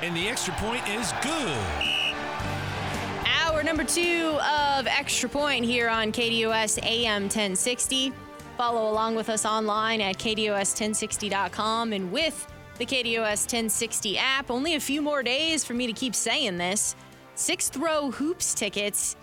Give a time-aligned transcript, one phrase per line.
[0.00, 1.58] And the extra point is good.
[3.26, 8.12] Hour number two of Extra Point here on KDUS AM 1060.
[8.56, 12.46] Follow along with us online at KDUS1060.com and with
[12.78, 14.52] the KDUS 1060 app.
[14.52, 16.94] Only a few more days for me to keep saying this.
[17.34, 19.16] Sixth row hoops tickets.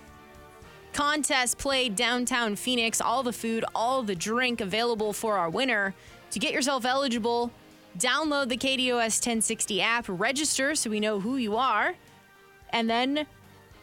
[0.91, 2.99] Contest played downtown Phoenix.
[2.99, 5.95] All the food, all the drink available for our winner.
[6.31, 7.52] To get yourself eligible,
[7.98, 11.95] download the KDUS 1060 app, register so we know who you are,
[12.72, 13.26] and then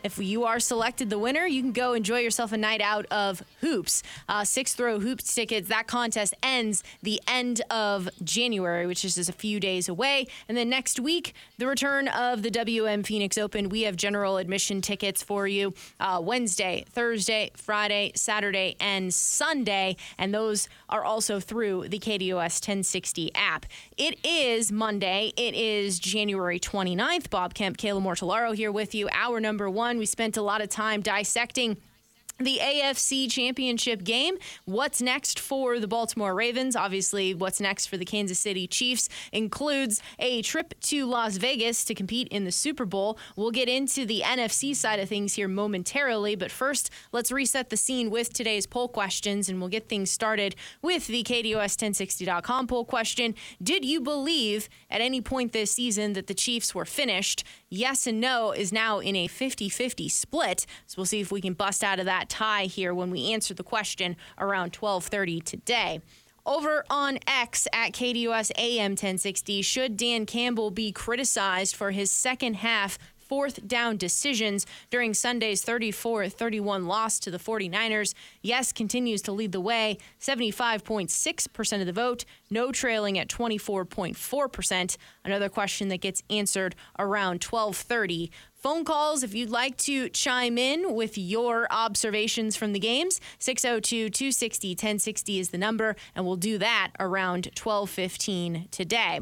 [0.04, 3.42] if you are selected the winner, you can go enjoy yourself a night out of
[3.60, 4.02] hoops.
[4.28, 5.68] Uh, sixth row hoops tickets.
[5.68, 10.26] That contest ends the end of January, which is just a few days away.
[10.48, 13.68] And then next week, the return of the WM Phoenix Open.
[13.68, 19.96] We have general admission tickets for you uh, Wednesday, Thursday, Friday, Saturday, and Sunday.
[20.18, 23.66] And those are also through the KDUS 1060 app.
[23.96, 25.32] It is Monday.
[25.36, 27.30] It is January 29th.
[27.30, 29.08] Bob Kemp, Kayla Mortellaro here with you.
[29.12, 29.91] Hour number one.
[29.98, 31.76] We spent a lot of time dissecting
[32.38, 34.36] the AFC Championship game.
[34.64, 36.74] What's next for the Baltimore Ravens?
[36.74, 41.94] Obviously, what's next for the Kansas City Chiefs includes a trip to Las Vegas to
[41.94, 43.18] compete in the Super Bowl.
[43.36, 47.76] We'll get into the NFC side of things here momentarily, but first, let's reset the
[47.76, 53.34] scene with today's poll questions and we'll get things started with the KDUS1060.com poll question.
[53.62, 57.44] Did you believe at any point this season that the Chiefs were finished?
[57.74, 60.66] Yes and no is now in a 50 50 split.
[60.86, 63.54] So we'll see if we can bust out of that tie here when we answer
[63.54, 66.02] the question around 12:30 today.
[66.44, 72.56] Over on X at KDUS AM 1060, should Dan Campbell be criticized for his second
[72.56, 72.98] half
[73.32, 78.12] fourth down decisions during Sunday's 34 31 loss to the 49ers.
[78.42, 84.96] Yes continues to lead the way, 75.6% of the vote, no trailing at 24.4%.
[85.24, 90.94] Another question that gets answered around 1230 phone calls if you'd like to chime in
[90.94, 97.48] with your observations from the games 602-260-1060 is the number and we'll do that around
[97.56, 99.20] 12:15 today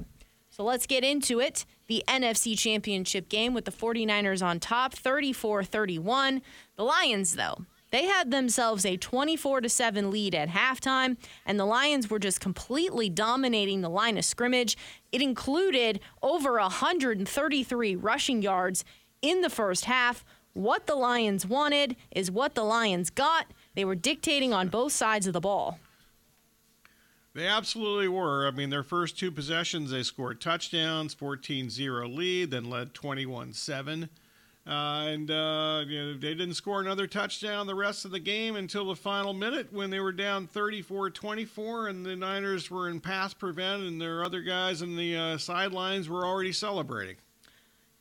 [0.51, 6.41] so let's get into it the NFC Championship game with the 49ers on top 34-31
[6.77, 12.09] the Lions though they had themselves a 24 7 lead at halftime, and the Lions
[12.09, 14.77] were just completely dominating the line of scrimmage.
[15.11, 18.85] It included over 133 rushing yards
[19.23, 20.25] in the first half.
[20.53, 23.47] What the Lions wanted is what the Lions got.
[23.75, 25.81] They were dictating on both sides of the ball.
[27.33, 28.47] They absolutely were.
[28.47, 33.53] I mean, their first two possessions, they scored touchdowns, 14 0 lead, then led 21
[33.53, 34.09] 7.
[34.67, 38.57] Uh, and uh, you know, they didn't score another touchdown the rest of the game
[38.57, 43.01] until the final minute when they were down 34 24, and the Niners were in
[43.01, 47.17] pass prevent, and their other guys in the uh, sidelines were already celebrating.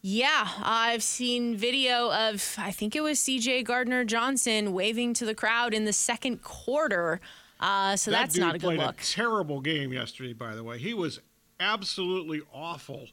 [0.02, 5.36] Yeah, I've seen video of, I think it was CJ Gardner Johnson waving to the
[5.36, 7.20] crowd in the second quarter.
[7.60, 9.02] Uh, so that that's not a good look.
[9.02, 10.78] A terrible game yesterday, by the way.
[10.78, 11.20] He was
[11.60, 13.08] absolutely awful.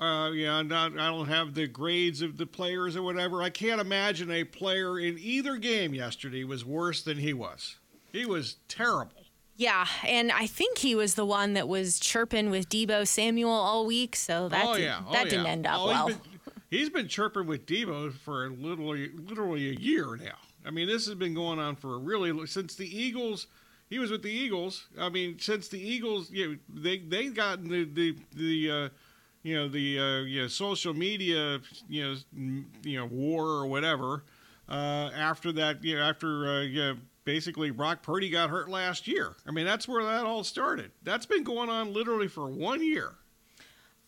[0.00, 3.42] Uh, yeah, not, I don't have the grades of the players or whatever.
[3.42, 7.76] I can't imagine a player in either game yesterday was worse than he was.
[8.12, 9.24] He was terrible.
[9.56, 13.86] Yeah, and I think he was the one that was chirping with Deebo Samuel all
[13.86, 15.02] week, so that, oh, did, yeah.
[15.06, 15.30] Oh, that yeah.
[15.30, 16.06] didn't end up oh, well.
[16.08, 16.40] He's been,
[16.70, 20.34] he's been chirping with Deebo for literally, literally a year now.
[20.66, 23.46] I mean, this has been going on for a really since the Eagles.
[23.94, 24.88] He was with the Eagles.
[24.98, 28.88] I mean, since the Eagles, you know, they they got the the the uh,
[29.44, 33.66] you know the uh, you know, social media you know m- you know war or
[33.66, 34.24] whatever.
[34.68, 39.06] Uh, after that, you know, after uh, you know, basically Brock Purdy got hurt last
[39.06, 39.36] year.
[39.46, 40.90] I mean, that's where that all started.
[41.04, 43.12] That's been going on literally for one year.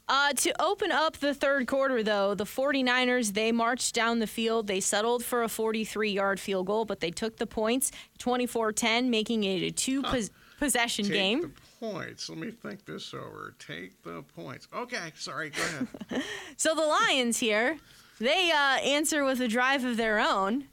[0.08, 4.68] Uh, to open up the third quarter, though, the 49ers, they marched down the field.
[4.68, 9.10] They settled for a 43 yard field goal, but they took the points 24 10,
[9.10, 10.30] making it a two pos-
[10.60, 11.40] possession Take game.
[11.42, 11.50] the
[11.80, 12.28] points.
[12.28, 13.54] Let me think this over.
[13.58, 14.68] Take the points.
[14.72, 15.50] Okay, sorry.
[15.50, 16.22] Go ahead.
[16.56, 17.76] So the Lions here,
[18.20, 20.68] they uh, answer with a drive of their own,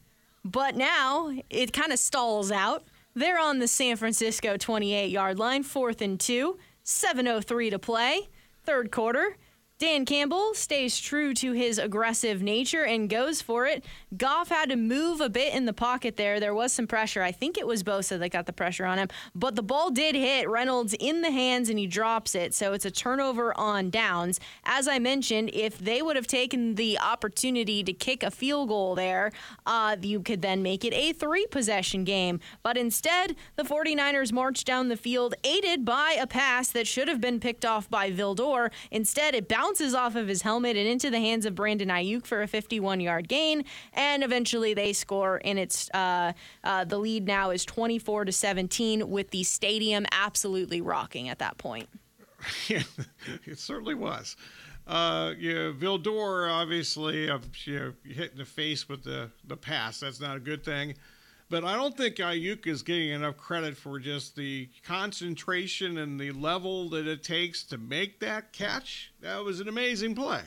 [0.46, 2.84] but now it kind of stalls out.
[3.16, 8.30] They're on the San Francisco 28 yard line, fourth and two, 7.03 to play,
[8.66, 9.36] third quarter.
[9.80, 13.84] Dan Campbell stays true to his aggressive nature and goes for it.
[14.16, 16.40] Goff had to move a bit in the pocket there.
[16.40, 17.22] There was some pressure.
[17.22, 20.16] I think it was Bosa that got the pressure on him, but the ball did
[20.16, 22.54] hit Reynolds in the hands and he drops it.
[22.54, 24.40] So it's a turnover on downs.
[24.64, 28.96] As I mentioned, if they would have taken the opportunity to kick a field goal
[28.96, 29.32] there,
[29.66, 32.40] uh, you could then make it a three possession game.
[32.62, 37.20] But instead, the 49ers marched down the field, aided by a pass that should have
[37.20, 38.72] been picked off by Vildor.
[38.92, 42.28] Instead, it bounced bounces off of his helmet and into the hands of Brandon Aiyuk
[42.28, 43.66] for a 51 yard gain.
[43.94, 46.34] And eventually they score, and it's uh,
[46.64, 51.58] uh, the lead now is 24 to 17, with the stadium absolutely rocking at that
[51.58, 51.90] point.
[53.46, 54.36] It certainly was.
[54.86, 60.02] Uh, yeah, Vildor obviously uh, you know, hit in the face with the, the pass.
[60.02, 60.94] That's not a good thing.
[61.54, 66.32] But I don't think Aiyuk is getting enough credit for just the concentration and the
[66.32, 69.14] level that it takes to make that catch.
[69.22, 70.42] That was an amazing play.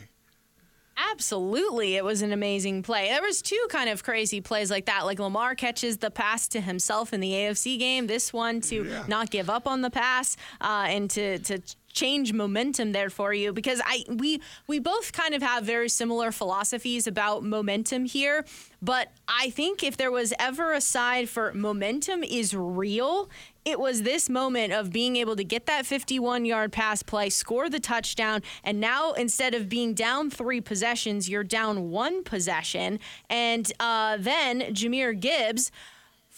[0.96, 3.06] Absolutely, it was an amazing play.
[3.10, 5.06] There was two kind of crazy plays like that.
[5.06, 8.08] Like Lamar catches the pass to himself in the AFC game.
[8.08, 9.04] This one to yeah.
[9.06, 11.62] not give up on the pass uh, and to to
[11.96, 16.30] change momentum there for you because I we we both kind of have very similar
[16.30, 18.44] philosophies about momentum here,
[18.80, 23.28] but I think if there was ever a side for momentum is real,
[23.64, 27.68] it was this moment of being able to get that 51 yard pass play, score
[27.68, 33.00] the touchdown, and now instead of being down three possessions, you're down one possession.
[33.28, 35.72] And uh, then Jahmyr Gibbs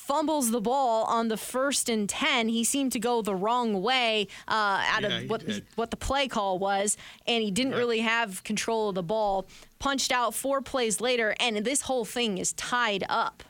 [0.08, 2.48] fumbles the ball on the first and 10.
[2.48, 5.98] He seemed to go the wrong way uh, out yeah, of what the, what the
[5.98, 6.96] play call was,
[7.26, 7.78] and he didn't yeah.
[7.78, 9.46] really have control of the ball.
[9.78, 13.42] Punched out four plays later, and this whole thing is tied up.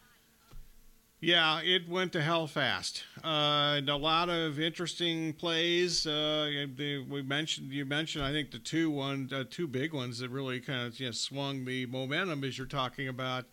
[1.21, 3.05] Yeah, it went to hell fast.
[3.23, 6.09] Uh, and a lot of interesting plays.
[6.09, 10.31] Uh, we mentioned you mentioned I think the two one uh, two big ones that
[10.31, 13.47] really kind of you know, swung the momentum as you're talking about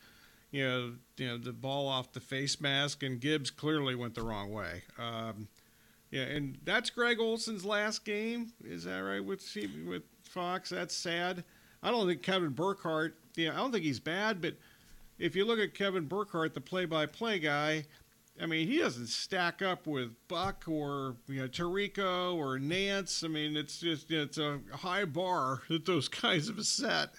[0.55, 4.23] you know, you know the ball off the face mask, and Gibbs clearly went the
[4.23, 4.83] wrong way.
[4.97, 5.49] Um,
[6.11, 8.53] yeah, and that's Greg Olsen's last game.
[8.63, 9.45] Is that right with
[9.85, 10.69] with Fox?
[10.69, 11.43] That's sad.
[11.83, 13.17] I don't think Kevin Burkhardt.
[13.35, 14.55] Yeah, I don't think he's bad, but
[15.19, 17.83] if you look at Kevin Burkhardt, the play-by-play guy,
[18.41, 23.25] I mean, he doesn't stack up with Buck or you know Tirico or Nance.
[23.25, 27.09] I mean, it's just it's a high bar that those guys have set.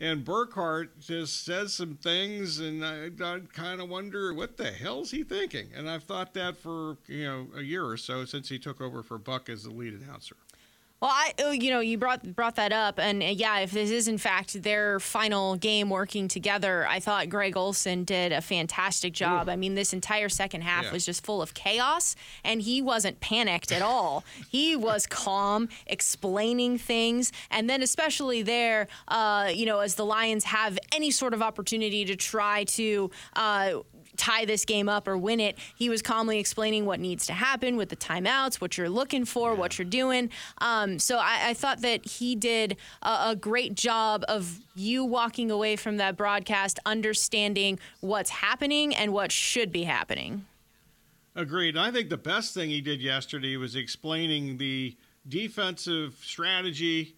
[0.00, 5.10] And Burkhardt just says some things, and I, I kind of wonder what the hell's
[5.10, 5.70] he thinking.
[5.74, 9.02] And I've thought that for you know a year or so since he took over
[9.02, 10.36] for Buck as the lead announcer.
[11.00, 13.90] Well, I oh, you know you brought brought that up, and uh, yeah, if this
[13.90, 19.12] is in fact their final game working together, I thought Greg Olsen did a fantastic
[19.12, 19.46] job.
[19.46, 19.52] Ooh.
[19.52, 20.92] I mean, this entire second half yeah.
[20.92, 24.24] was just full of chaos, and he wasn't panicked at all.
[24.48, 30.44] he was calm, explaining things, and then especially there, uh, you know, as the Lions
[30.44, 33.10] have any sort of opportunity to try to.
[33.36, 33.74] Uh,
[34.18, 35.56] tie this game up or win it.
[35.76, 39.52] He was calmly explaining what needs to happen with the timeouts, what you're looking for,
[39.52, 39.58] yeah.
[39.58, 40.30] what you're doing.
[40.58, 45.50] Um, so I, I, thought that he did a, a great job of you walking
[45.50, 50.44] away from that broadcast understanding what's happening and what should be happening.
[51.34, 51.76] Agreed.
[51.76, 54.96] I think the best thing he did yesterday was explaining the
[55.28, 57.14] defensive strategy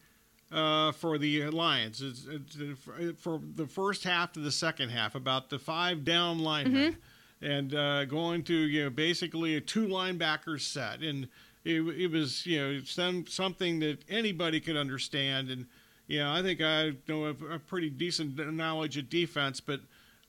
[0.53, 2.03] uh, for the Lions.
[2.03, 2.57] It's, it's,
[2.89, 7.45] uh, for the first half to the second half, about the five down linemen, mm-hmm.
[7.45, 11.29] and uh, going to you know basically a two linebackers set, and
[11.65, 15.67] it, it was you know some, something that anybody could understand, and
[16.07, 19.81] you know I think I know a, a pretty decent knowledge of defense, but.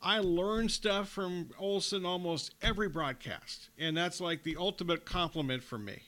[0.03, 5.77] I learn stuff from Olsen almost every broadcast, and that's like the ultimate compliment for
[5.77, 6.01] me.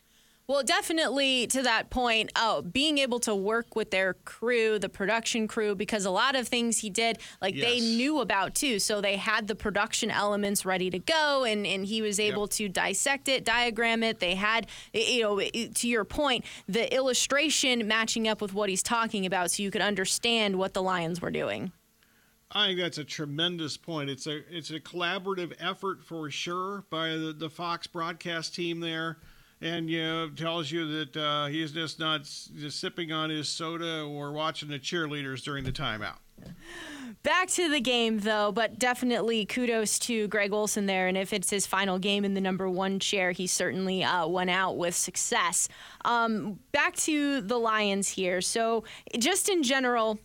[0.54, 5.48] Well, definitely to that point, oh, being able to work with their crew, the production
[5.48, 7.66] crew, because a lot of things he did, like yes.
[7.66, 8.78] they knew about too.
[8.78, 12.50] So they had the production elements ready to go, and, and he was able yep.
[12.52, 14.20] to dissect it, diagram it.
[14.20, 19.26] They had, you know, to your point, the illustration matching up with what he's talking
[19.26, 21.72] about so you could understand what the Lions were doing.
[22.52, 24.12] I think that's a tremendous point.
[24.12, 29.18] It's a it's a collaborative effort for sure by the, the Fox broadcast team there
[29.64, 34.04] and you know tells you that uh, he's just not just sipping on his soda
[34.04, 36.18] or watching the cheerleaders during the timeout.
[37.22, 41.08] Back to the game, though, but definitely kudos to Greg Olsen there.
[41.08, 44.50] And if it's his final game in the number one chair, he certainly uh, went
[44.50, 45.70] out with success.
[46.04, 48.42] Um, back to the Lions here.
[48.42, 48.84] So,
[49.18, 50.20] just in general,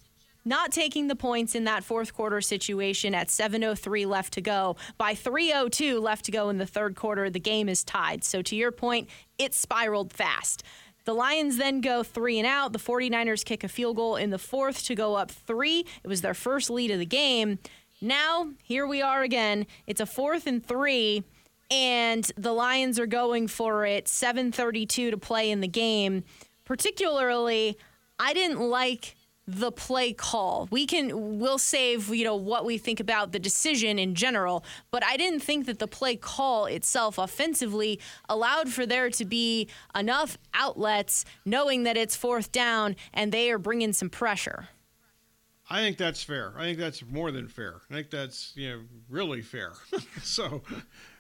[0.49, 4.77] not taking the points in that fourth quarter situation at 7:03 left to go.
[4.97, 8.25] By 3:02 left to go in the third quarter, the game is tied.
[8.25, 10.63] So to your point, it spiraled fast.
[11.05, 12.73] The Lions then go three and out.
[12.73, 15.87] The 49ers kick a field goal in the fourth to go up three.
[16.03, 17.59] It was their first lead of the game.
[18.01, 19.67] Now, here we are again.
[19.87, 21.25] It's a fourth and three,
[21.71, 24.07] and the Lions are going for it.
[24.07, 26.25] 7:32 to play in the game.
[26.65, 27.77] Particularly,
[28.19, 29.17] I didn't like
[29.49, 30.69] the play call.
[30.71, 35.03] We can we'll save, you know, what we think about the decision in general, but
[35.03, 40.37] I didn't think that the play call itself offensively allowed for there to be enough
[40.53, 44.69] outlets knowing that it's fourth down and they are bringing some pressure.
[45.71, 46.53] I think that's fair.
[46.57, 47.77] I think that's more than fair.
[47.91, 49.73] I think that's you know really fair.
[50.23, 50.63] so,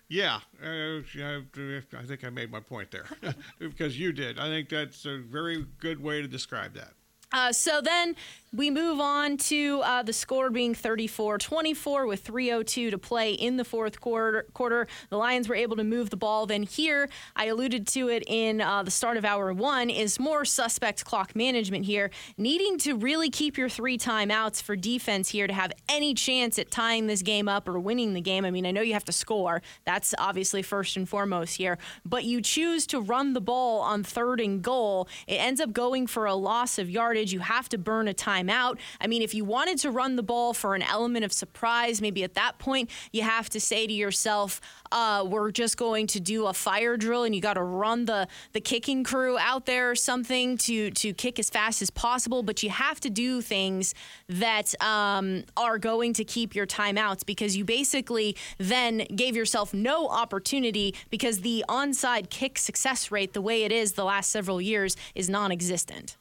[0.08, 3.06] yeah, uh, I think I made my point there
[3.58, 4.38] because you did.
[4.38, 6.92] I think that's a very good way to describe that.
[7.32, 8.16] Uh, so then
[8.52, 13.56] we move on to uh, the score being 34 24 with 3.02 to play in
[13.56, 14.46] the fourth quarter.
[14.54, 14.86] quarter.
[15.10, 16.46] The Lions were able to move the ball.
[16.46, 20.44] Then, here, I alluded to it in uh, the start of hour one, is more
[20.44, 22.10] suspect clock management here.
[22.38, 26.70] Needing to really keep your three timeouts for defense here to have any chance at
[26.70, 28.44] tying this game up or winning the game.
[28.44, 29.60] I mean, I know you have to score.
[29.84, 31.78] That's obviously first and foremost here.
[32.04, 35.08] But you choose to run the ball on third and goal.
[35.26, 37.32] It ends up going for a loss of yardage.
[37.32, 38.78] You have to burn a time timeout.
[39.00, 42.24] I mean, if you wanted to run the ball for an element of surprise, maybe
[42.24, 44.60] at that point you have to say to yourself,
[44.92, 48.28] uh, "We're just going to do a fire drill," and you got to run the
[48.52, 52.42] the kicking crew out there or something to to kick as fast as possible.
[52.42, 53.94] But you have to do things
[54.28, 60.08] that um, are going to keep your timeouts because you basically then gave yourself no
[60.08, 64.96] opportunity because the onside kick success rate, the way it is the last several years,
[65.14, 66.17] is non-existent.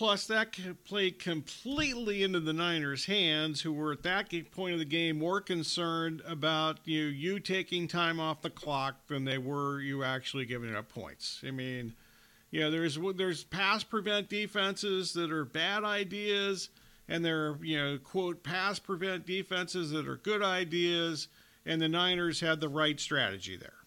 [0.00, 4.86] Plus, that played completely into the Niners' hands, who were at that point of the
[4.86, 10.02] game more concerned about you you taking time off the clock than they were you
[10.02, 11.42] actually giving up points.
[11.46, 11.92] I mean,
[12.50, 16.70] you know, there's there's pass prevent defenses that are bad ideas,
[17.06, 21.28] and there are you know quote pass prevent defenses that are good ideas,
[21.66, 23.79] and the Niners had the right strategy there.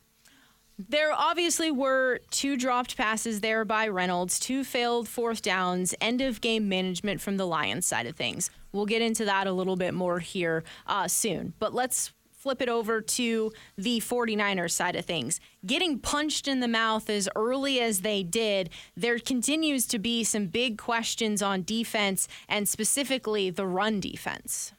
[0.80, 6.42] There obviously were two dropped passes there by Reynolds, two failed fourth downs, end of
[6.42, 8.50] game management from the Lions side of things.
[8.72, 11.53] We'll get into that a little bit more here uh, soon.
[11.60, 12.12] But let's
[12.44, 15.39] flip it over to the 49ers side of things.
[15.65, 20.48] Getting punched in the mouth as early as they did, there continues to be some
[20.48, 24.74] big questions on defense and specifically the run defense.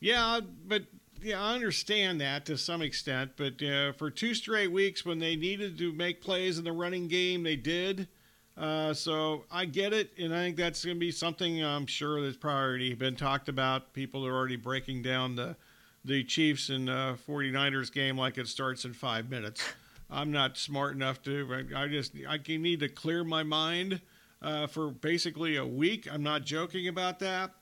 [0.00, 0.82] Yeah, but
[1.24, 5.36] yeah, I understand that to some extent, but uh, for two straight weeks when they
[5.36, 8.08] needed to make plays in the running game, they did.
[8.56, 12.20] Uh, so I get it, and I think that's going to be something I'm sure
[12.22, 13.94] that's probably been talked about.
[13.94, 15.56] People are already breaking down the
[16.04, 19.64] the Chiefs and uh, 49ers game like it starts in five minutes.
[20.10, 21.66] I'm not smart enough to.
[21.74, 24.02] I just I need to clear my mind
[24.42, 26.06] uh, for basically a week.
[26.12, 27.52] I'm not joking about that.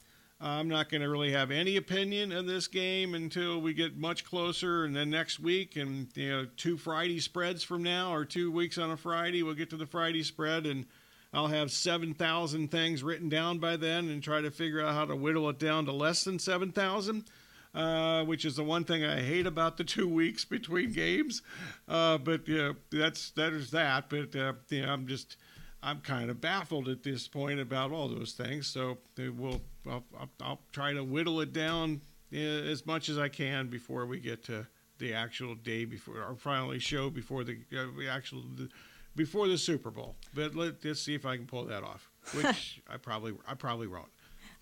[0.45, 4.25] I'm not going to really have any opinion of this game until we get much
[4.25, 8.51] closer, and then next week, and you know, two Friday spreads from now, or two
[8.51, 10.87] weeks on a Friday, we'll get to the Friday spread, and
[11.33, 15.05] I'll have seven thousand things written down by then, and try to figure out how
[15.05, 17.25] to whittle it down to less than seven thousand.
[17.75, 21.41] Uh, which is the one thing I hate about the two weeks between games.
[21.89, 24.11] Uh, but yeah, that's that is that.
[24.11, 24.53] But uh,
[24.87, 25.39] I'm just
[25.83, 28.67] I'm kind of baffled at this point about all those things.
[28.67, 32.01] So we'll I'll, I'll, I'll, try to whittle it down
[32.33, 34.67] eh, as much as I can before we get to
[34.99, 38.45] the actual day before our finally show before the, uh, actual
[39.17, 40.15] before the Super Bowl.
[40.33, 42.11] But let, us see if I can pull that off.
[42.33, 44.09] Which I probably I probably won't.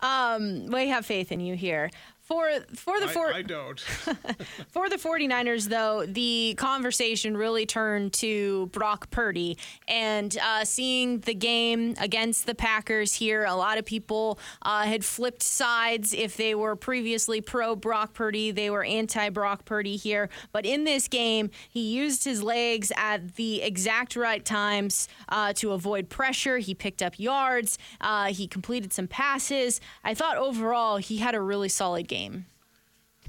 [0.03, 1.91] Um, we have faith in you here.
[2.31, 3.81] For for the four, I, I don't.
[4.69, 9.59] for the 49ers, though, the conversation really turned to Brock Purdy
[9.89, 13.47] and uh, seeing the game against the Packers here.
[13.47, 16.15] A lot of people uh, had flipped sides.
[16.15, 20.31] If they were previously pro Brock Purdy, they were anti Brock Purdy here.
[20.53, 25.73] But in this game, he used his legs at the exact right times uh, to
[25.73, 26.59] avoid pressure.
[26.59, 27.77] He picked up yards.
[28.01, 29.81] Uh, he completed some passes.
[30.05, 32.47] I thought overall he had a really solid game game?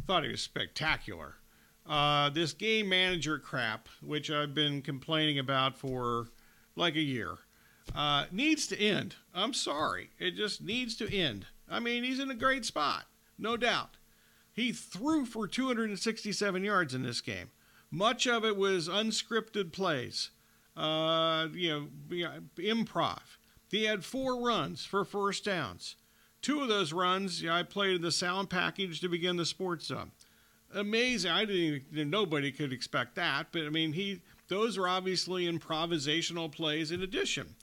[0.08, 1.36] Thought he was spectacular.
[1.88, 6.28] Uh, this game manager crap, which I've been complaining about for
[6.76, 7.36] like a year,
[7.96, 9.16] uh, needs to end.
[9.34, 10.10] I'm sorry.
[10.20, 11.48] It just needs to end.
[11.70, 13.06] I mean, he's in a great spot,
[13.38, 13.98] no doubt.
[14.54, 17.52] He threw for 267 yards in this game.
[17.90, 20.32] Much of it was unscripted plays,
[20.78, 21.70] uh, you
[22.10, 23.22] know, improv.
[23.70, 25.96] He had four runs for first downs.
[26.42, 30.12] Two of those runs, I played in the sound package to begin the sports zone.
[30.74, 31.32] Amazing!
[31.32, 31.84] I didn't.
[31.92, 37.02] Even, nobody could expect that, but I mean, he those are obviously improvisational plays in
[37.02, 37.56] addition.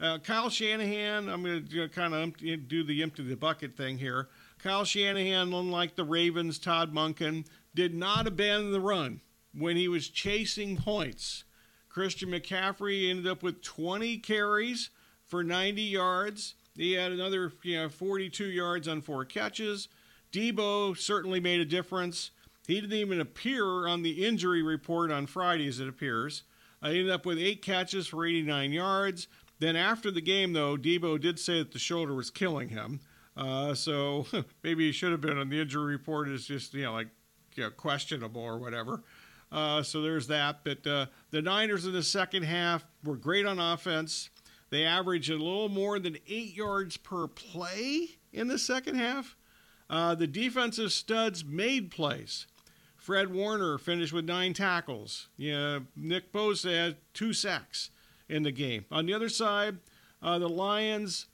[0.00, 2.36] Uh, Kyle Shanahan, I'm going to kind of
[2.68, 4.28] do the empty the bucket thing here.
[4.58, 9.20] Kyle Shanahan, unlike the Ravens, Todd Monken did not abandon the run
[9.54, 11.44] when he was chasing points.
[11.90, 14.90] Christian McCaffrey ended up with 20 carries
[15.26, 16.54] for 90 yards.
[16.80, 19.88] He had another you know, 42 yards on four catches.
[20.32, 22.30] Deebo certainly made a difference.
[22.66, 26.42] He didn't even appear on the injury report on Friday, as it appears.
[26.80, 29.28] I ended up with eight catches for 89 yards.
[29.58, 33.00] Then after the game, though, Deebo did say that the shoulder was killing him.
[33.36, 34.24] Uh, so
[34.62, 37.08] maybe he should have been on the injury report as just you know like
[37.56, 39.02] you know, questionable or whatever.
[39.52, 40.64] Uh, so there's that.
[40.64, 44.30] But uh, the Niners in the second half were great on offense.
[44.70, 49.36] They averaged a little more than eight yards per play in the second half.
[49.88, 52.46] Uh, the defensive studs made plays.
[52.96, 55.28] Fred Warner finished with nine tackles.
[55.36, 57.90] Yeah, Nick Bosa had two sacks
[58.28, 58.84] in the game.
[58.92, 59.78] On the other side,
[60.22, 61.26] uh, the Lions,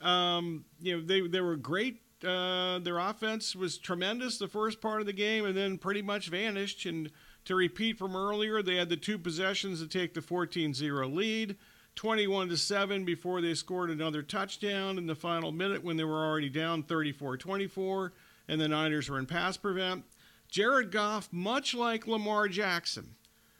[0.00, 2.00] um, you know, they they were great.
[2.24, 6.28] Uh, their offense was tremendous the first part of the game, and then pretty much
[6.28, 6.86] vanished.
[6.86, 7.10] And
[7.44, 11.56] to repeat from earlier, they had the two possessions to take the 14-0 lead.
[11.96, 16.24] 21 to 7 before they scored another touchdown in the final minute when they were
[16.24, 18.12] already down 34-24
[18.48, 20.04] and the Niners were in pass prevent.
[20.48, 23.16] Jared Goff, much like Lamar Jackson,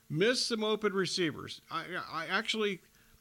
[0.08, 1.60] missed some open receivers.
[1.70, 2.80] I, I actually,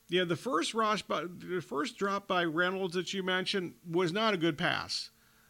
[0.09, 4.33] yeah, the first rush, by, the first drop by Reynolds that you mentioned was not
[4.33, 5.09] a good pass.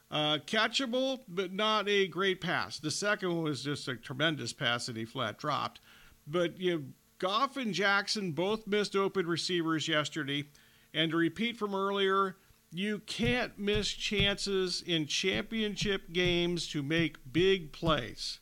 [0.10, 2.80] Uh, catchable, but not a great pass.
[2.80, 5.82] The second one was just a tremendous pass that he flat dropped.
[6.26, 6.84] But you know,
[7.20, 10.46] Goff and Jackson both missed open receivers yesterday.
[10.94, 12.38] And to repeat from earlier,
[12.72, 18.40] you can't miss chances in championship games to make big plays.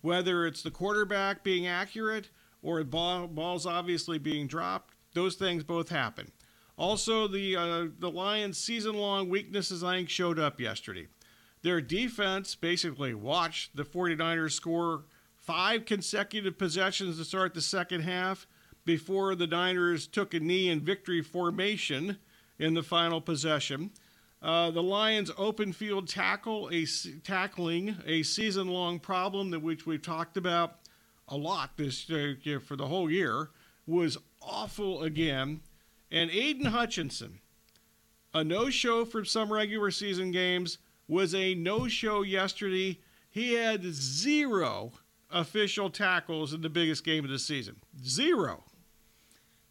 [0.00, 2.30] Whether it's the quarterback being accurate
[2.62, 6.32] or ball, balls obviously being dropped, those things both happen.
[6.76, 11.06] Also, the uh, the Lions' season-long weaknesses I think showed up yesterday.
[11.62, 15.04] Their defense basically watched the 49ers score
[15.42, 18.46] five consecutive possessions to start the second half
[18.84, 22.18] before the Niners took a knee in victory formation
[22.58, 23.90] in the final possession.
[24.40, 26.86] Uh, the Lions' open field tackle, a
[27.22, 30.78] tackling a season-long problem that which we've talked about
[31.28, 33.50] a lot this uh, for the whole year,
[33.86, 35.60] was awful again.
[36.10, 37.40] And Aidan Hutchinson,
[38.34, 43.00] a no-show for some regular season games, was a no-show yesterday.
[43.30, 44.92] He had zero
[45.32, 47.76] official tackles in the biggest game of the season.
[48.04, 48.64] Zero.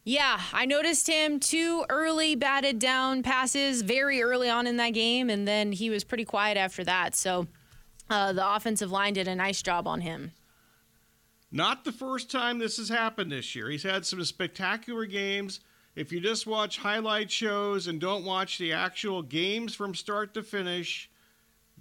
[0.04, 5.30] Yeah, I noticed him two early batted down passes very early on in that game,
[5.30, 7.14] and then he was pretty quiet after that.
[7.14, 7.46] So
[8.10, 10.32] uh, the offensive line did a nice job on him.
[11.52, 13.68] Not the first time this has happened this year.
[13.68, 15.60] He's had some spectacular games.
[15.94, 20.42] If you just watch highlight shows and don't watch the actual games from start to
[20.42, 21.10] finish,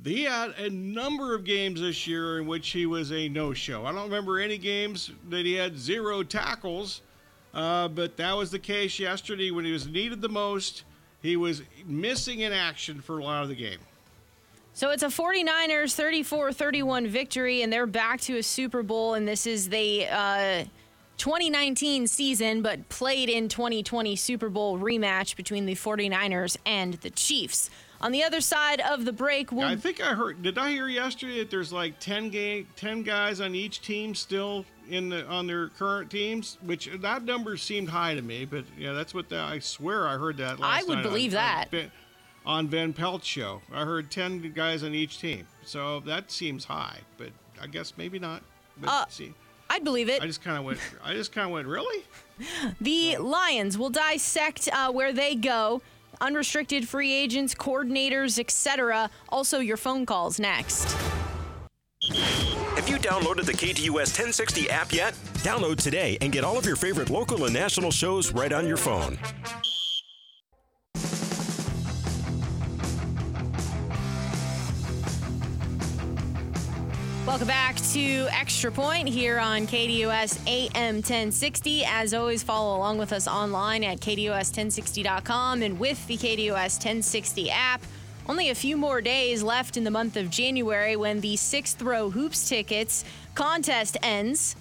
[0.03, 3.85] he had a number of games this year in which he was a no show.
[3.85, 7.01] I don't remember any games that he had zero tackles,
[7.53, 10.83] uh, but that was the case yesterday when he was needed the most.
[11.21, 13.79] He was missing in action for a lot of the game.
[14.73, 19.27] So it's a 49ers 34 31 victory, and they're back to a Super Bowl, and
[19.27, 20.07] this is the.
[20.07, 20.63] Uh
[21.17, 27.69] 2019 season, but played in 2020 Super Bowl rematch between the 49ers and the Chiefs.
[28.01, 29.65] On the other side of the break, we'll...
[29.65, 30.41] I think I heard.
[30.41, 34.65] Did I hear yesterday that there's like 10 game, 10 guys on each team still
[34.89, 36.57] in the on their current teams?
[36.63, 40.17] Which that number seemed high to me, but yeah, that's what the, I swear I
[40.17, 40.59] heard that.
[40.61, 41.73] I would believe on, that.
[41.73, 41.91] On,
[42.45, 46.99] on Van Pelt show, I heard 10 guys on each team, so that seems high,
[47.17, 47.29] but
[47.61, 48.41] I guess maybe not.
[48.77, 49.33] But uh, see.
[49.71, 50.21] I'd believe it.
[50.21, 50.79] I just kind of went.
[51.01, 51.67] I just kind of went.
[51.67, 52.03] Really?
[52.81, 55.83] The Lions will dissect uh, where they go,
[56.21, 59.09] unrestricted free agents, coordinators, etc.
[59.29, 60.95] Also, your phone calls next.
[62.75, 65.13] Have you downloaded the KDUS 1060 app yet?
[65.39, 68.77] Download today and get all of your favorite local and national shows right on your
[68.77, 69.17] phone.
[77.31, 81.85] Welcome back to Extra Point here on KDUS AM 1060.
[81.85, 87.81] As always, follow along with us online at KDUS1060.com and with the KDUS 1060 app.
[88.27, 92.09] Only a few more days left in the month of January when the sixth row
[92.09, 94.57] hoops tickets contest ends.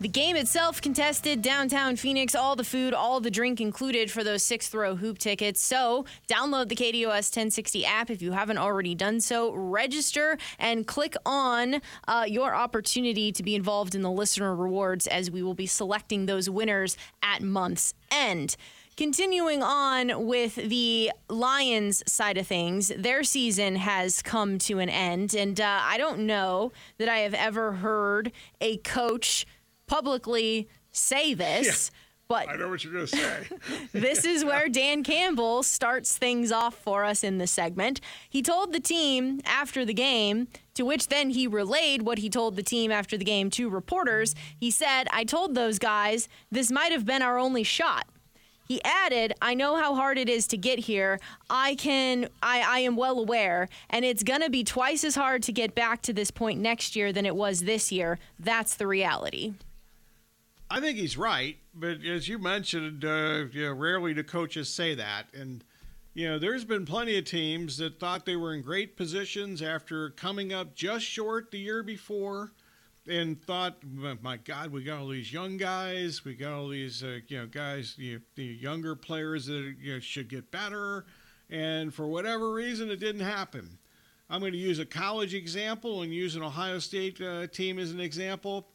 [0.00, 4.42] The game itself contested downtown Phoenix, all the food, all the drink included for those
[4.42, 5.60] sixth row hoop tickets.
[5.60, 9.52] So download the KDUS 1060 app if you haven't already done so.
[9.52, 15.30] Register and click on uh, your opportunity to be involved in the listener rewards as
[15.30, 18.56] we will be selecting those winners at month's end.
[18.96, 25.34] Continuing on with the Lions side of things, their season has come to an end.
[25.34, 28.32] And uh, I don't know that I have ever heard
[28.62, 29.46] a coach
[29.90, 31.90] publicly say this.
[32.28, 33.48] But I know what you're going to say.
[33.92, 38.00] this is where Dan Campbell starts things off for us in the segment.
[38.28, 42.54] He told the team after the game, to which then he relayed what he told
[42.54, 44.36] the team after the game to reporters.
[44.56, 48.06] He said, I told those guys this might have been our only shot.
[48.68, 51.18] He added, I know how hard it is to get here.
[51.50, 55.52] I can I, I am well aware, and it's gonna be twice as hard to
[55.52, 58.20] get back to this point next year than it was this year.
[58.38, 59.54] That's the reality.
[60.72, 64.94] I think he's right, but as you mentioned, uh, you know, rarely do coaches say
[64.94, 65.26] that.
[65.34, 65.64] And
[66.14, 70.10] you know, there's been plenty of teams that thought they were in great positions after
[70.10, 72.52] coming up just short the year before,
[73.08, 73.78] and thought,
[74.22, 77.46] my God, we got all these young guys, we got all these uh, you know
[77.46, 81.04] guys, you, the younger players that you know, should get better,
[81.48, 83.78] and for whatever reason, it didn't happen.
[84.28, 87.90] I'm going to use a college example and use an Ohio State uh, team as
[87.90, 88.68] an example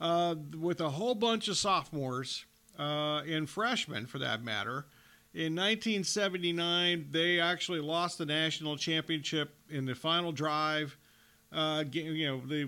[0.00, 2.44] uh, with a whole bunch of sophomores
[2.78, 4.86] uh, and freshmen, for that matter.
[5.32, 10.96] In 1979, they actually lost the national championship in the final drive.
[11.52, 12.66] Uh, you know, they,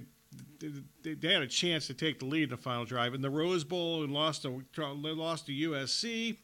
[1.02, 3.30] they, they had a chance to take the lead in the final drive in the
[3.30, 6.36] Rose Bowl and lost to lost to USC.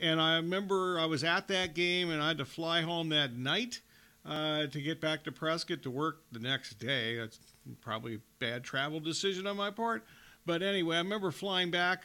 [0.00, 3.34] And I remember I was at that game and I had to fly home that
[3.34, 3.80] night
[4.24, 7.16] uh, to get back to Prescott to work the next day.
[7.16, 7.38] That's
[7.80, 10.04] probably bad travel decision on my part.
[10.46, 12.04] But anyway, I remember flying back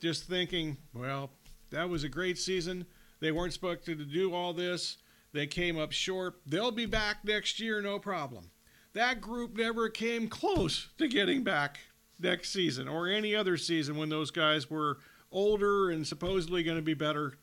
[0.00, 1.30] just thinking, well,
[1.70, 2.86] that was a great season.
[3.20, 4.98] They weren't expected to do all this.
[5.32, 6.40] They came up short.
[6.46, 8.50] They'll be back next year, no problem.
[8.92, 11.78] That group never came close to getting back
[12.20, 14.98] next season or any other season when those guys were
[15.32, 17.34] older and supposedly going to be better,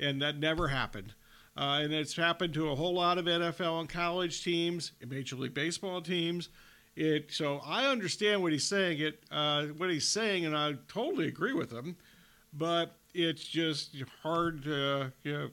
[0.00, 1.14] and that never happened.
[1.56, 5.36] Uh, and it's happened to a whole lot of NFL and college teams, and Major
[5.36, 6.48] League Baseball teams.
[6.96, 9.00] It so I understand what he's saying.
[9.00, 11.96] It uh, what he's saying, and I totally agree with him.
[12.52, 15.48] But it's just hard to you know,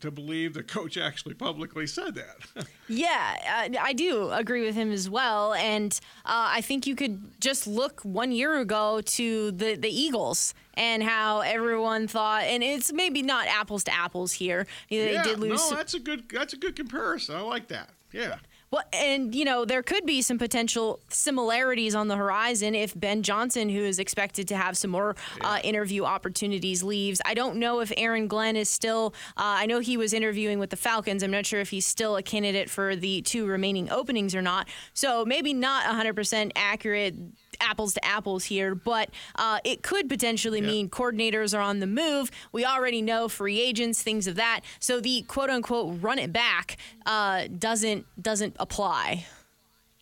[0.00, 2.66] to believe the coach actually publicly said that.
[2.88, 5.92] yeah, I, I, do agree with him as well, and
[6.24, 11.02] uh, I think you could just look one year ago to the the Eagles and
[11.02, 14.66] how everyone thought, and it's maybe not apples to apples here.
[14.88, 15.70] They yeah, did lose.
[15.70, 17.36] No, that's a good that's a good comparison.
[17.36, 17.90] I like that.
[18.12, 18.36] Yeah.
[18.74, 23.22] Well, and you know there could be some potential similarities on the horizon if Ben
[23.22, 25.48] Johnson, who is expected to have some more yeah.
[25.48, 27.20] uh, interview opportunities, leaves.
[27.24, 29.14] I don't know if Aaron Glenn is still.
[29.36, 31.22] Uh, I know he was interviewing with the Falcons.
[31.22, 34.66] I'm not sure if he's still a candidate for the two remaining openings or not.
[34.92, 37.14] So maybe not 100% accurate
[37.60, 40.70] apples to apples here, but uh, it could potentially yep.
[40.70, 42.30] mean coordinators are on the move.
[42.52, 44.60] We already know free agents, things of that.
[44.78, 49.26] So the quote unquote run it back uh, doesn't doesn't apply.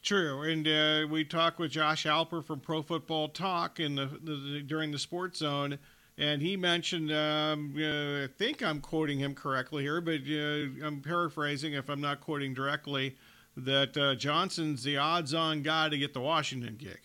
[0.02, 4.60] True, and uh, we talked with Josh Alper from Pro Football Talk in the, the,
[4.66, 5.78] during the Sports Zone,
[6.18, 7.12] and he mentioned.
[7.12, 12.00] Um, uh, I think I'm quoting him correctly here, but uh, I'm paraphrasing if I'm
[12.00, 13.16] not quoting directly.
[13.56, 17.00] That uh, Johnson's the odds-on guy to get the Washington gig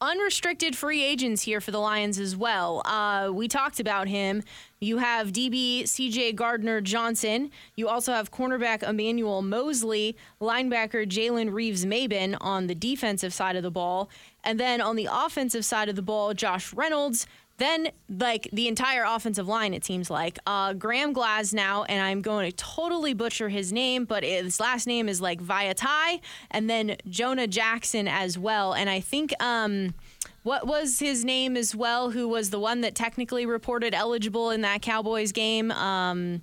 [0.00, 2.82] unrestricted free agents here for the Lions as well.
[2.84, 4.42] Uh, we talked about him.
[4.80, 7.50] You have DB CJ Gardner Johnson.
[7.76, 13.62] You also have cornerback Emmanuel Moseley, linebacker Jalen Reeves Maybin on the defensive side of
[13.62, 14.10] the ball.
[14.44, 17.26] And then on the offensive side of the ball, Josh Reynolds,
[17.58, 22.50] then, like the entire offensive line, it seems like uh, Graham Glasgow, and I'm going
[22.50, 27.46] to totally butcher his name, but his last name is like Vaitai, and then Jonah
[27.46, 28.74] Jackson as well.
[28.74, 29.94] And I think um,
[30.42, 34.60] what was his name as well, who was the one that technically reported eligible in
[34.60, 35.70] that Cowboys game.
[35.70, 36.42] Um,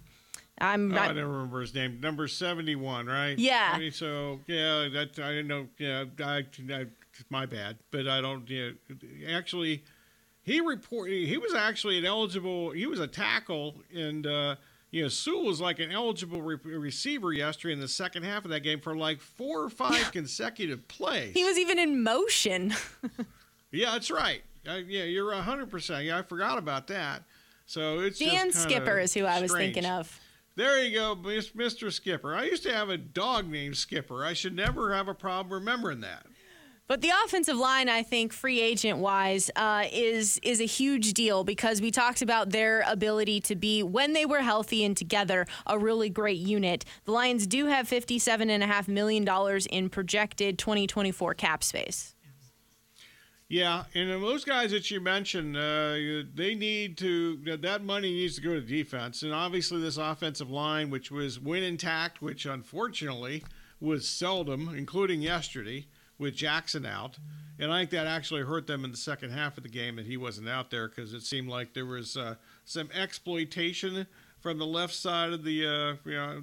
[0.60, 0.94] I'm.
[0.94, 2.00] Oh, I don't remember his name.
[2.00, 3.38] Number seventy-one, right?
[3.38, 3.72] Yeah.
[3.74, 5.68] I mean, so yeah, that I didn't know.
[5.78, 6.86] Yeah, I, I,
[7.30, 8.50] my bad, but I don't.
[8.50, 8.72] Yeah,
[9.30, 9.84] actually
[10.44, 12.72] he reported he was actually an eligible.
[12.72, 14.56] He was a tackle, and uh,
[14.92, 18.52] you know Sewell was like an eligible re- receiver yesterday in the second half of
[18.52, 21.34] that game for like four or five consecutive plays.
[21.34, 22.74] He was even in motion.
[23.72, 24.44] yeah, that's right.
[24.68, 26.06] Uh, yeah, you're hundred percent.
[26.06, 27.24] Yeah, I forgot about that.
[27.66, 30.20] So it's Dan Skipper is who I was thinking of.
[30.56, 31.92] There you go, Mr.
[31.92, 32.36] Skipper.
[32.36, 34.24] I used to have a dog named Skipper.
[34.24, 36.28] I should never have a problem remembering that.
[36.88, 41.46] But the offensive line, I think, free agent wise, uh, is is a huge deal
[41.46, 45.80] because we talked about their ability to be when they were healthy and together a
[45.80, 46.84] really great unit.
[47.06, 52.16] The Lions do have fifty-seven and a half million dollars in projected 2024 cap space.
[53.48, 55.94] Yeah, and those guys that you mentioned, uh,
[56.34, 60.90] they need to that money needs to go to defense, and obviously this offensive line,
[60.90, 63.42] which was win intact, which unfortunately
[63.80, 65.86] was seldom, including yesterday
[66.24, 67.20] with Jackson out.
[67.60, 70.08] And I think that actually hurt them in the second half of the game that
[70.08, 74.08] he wasn't out there because it seemed like there was uh, some exploitation
[74.40, 76.42] from the left side of the uh, you know,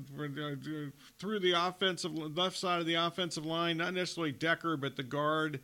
[1.19, 5.61] through the offensive left side of the offensive line, not necessarily Decker, but the guard.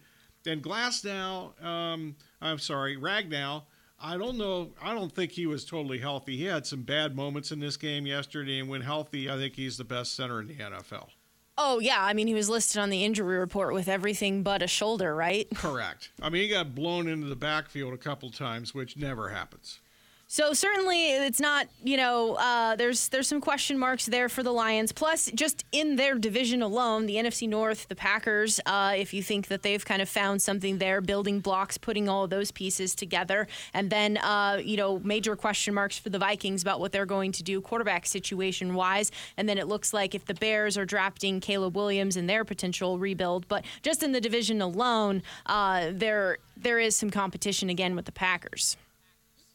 [0.46, 3.62] And Glasgow, um, I'm sorry, Ragnow.
[3.98, 4.72] I don't know.
[4.83, 6.37] I don't think he was totally healthy.
[6.37, 9.79] He had some bad moments in this game yesterday, and when healthy, I think he's
[9.79, 11.09] the best center in the NFL.
[11.58, 14.66] Oh yeah, I mean he was listed on the injury report with everything but a
[14.66, 15.48] shoulder, right?
[15.54, 16.10] Correct.
[16.20, 19.80] I mean he got blown into the backfield a couple times, which never happens.
[20.28, 24.50] So certainly it's not, you know, uh, there's there's some question marks there for the
[24.50, 24.90] Lions.
[24.90, 28.58] Plus, just in their division alone, the NFC North, the Packers.
[28.66, 32.26] Uh, if you think that they've kind of found something there, building blocks, putting all
[32.26, 36.80] those pieces together, and then uh, you know major question marks for the Vikings about
[36.80, 39.12] what they're going to do quarterback situation wise.
[39.36, 42.98] And then it looks like if the Bears are drafting Caleb Williams and their potential
[42.98, 48.06] rebuild, but just in the division alone, uh, there there is some competition again with
[48.06, 48.76] the Packers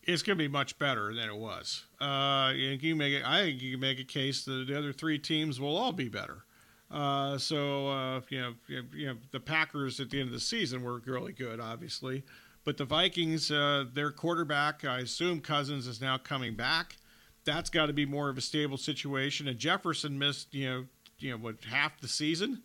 [0.03, 1.83] it's going to be much better than it was.
[1.99, 5.19] Uh, you make it, I think you can make a case that the other three
[5.19, 6.43] teams will all be better.
[6.89, 10.83] Uh, so uh, you, know, you know, the Packers at the end of the season
[10.83, 12.23] were really good, obviously,
[12.65, 16.97] but the Vikings, uh, their quarterback, I assume Cousins is now coming back.
[17.45, 19.47] That's got to be more of a stable situation.
[19.47, 20.85] And Jefferson missed, you know,
[21.19, 22.63] you know what half the season,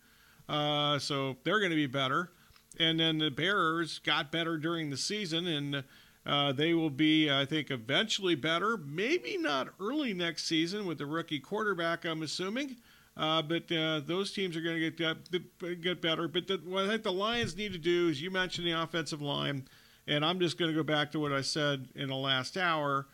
[0.48, 2.30] uh, so they're going to be better.
[2.78, 5.84] And then the Bears got better during the season and
[6.26, 8.76] uh, they will be, I think, eventually better.
[8.76, 12.76] Maybe not early next season with the rookie quarterback, I'm assuming.
[13.16, 16.28] Uh, but uh, those teams are going to get get better.
[16.28, 19.22] But the, what I think the Lions need to do is you mentioned the offensive
[19.22, 19.66] line,
[20.06, 23.06] and I'm just going to go back to what I said in the last hour,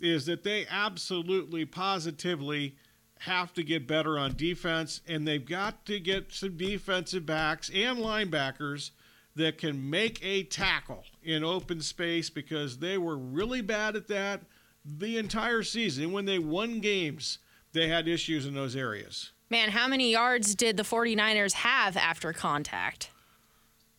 [0.00, 2.76] is that they absolutely, positively
[3.20, 7.98] have to get better on defense, and they've got to get some defensive backs and
[7.98, 8.90] linebackers
[9.38, 14.42] that can make a tackle in open space because they were really bad at that
[14.84, 16.12] the entire season.
[16.12, 17.38] When they won games,
[17.72, 19.30] they had issues in those areas.
[19.48, 23.10] Man, how many yards did the 49ers have after contact?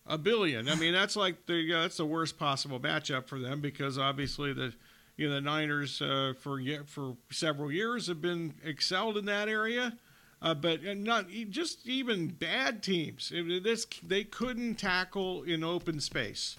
[0.06, 0.68] A billion.
[0.70, 4.54] I mean, that's like the uh, that's the worst possible matchup for them because obviously
[4.54, 4.74] the
[5.18, 9.98] you know the Niners uh, for for several years have been excelled in that area.
[10.42, 13.32] Uh, but not just even bad teams.
[13.62, 16.56] This they couldn't tackle in open space,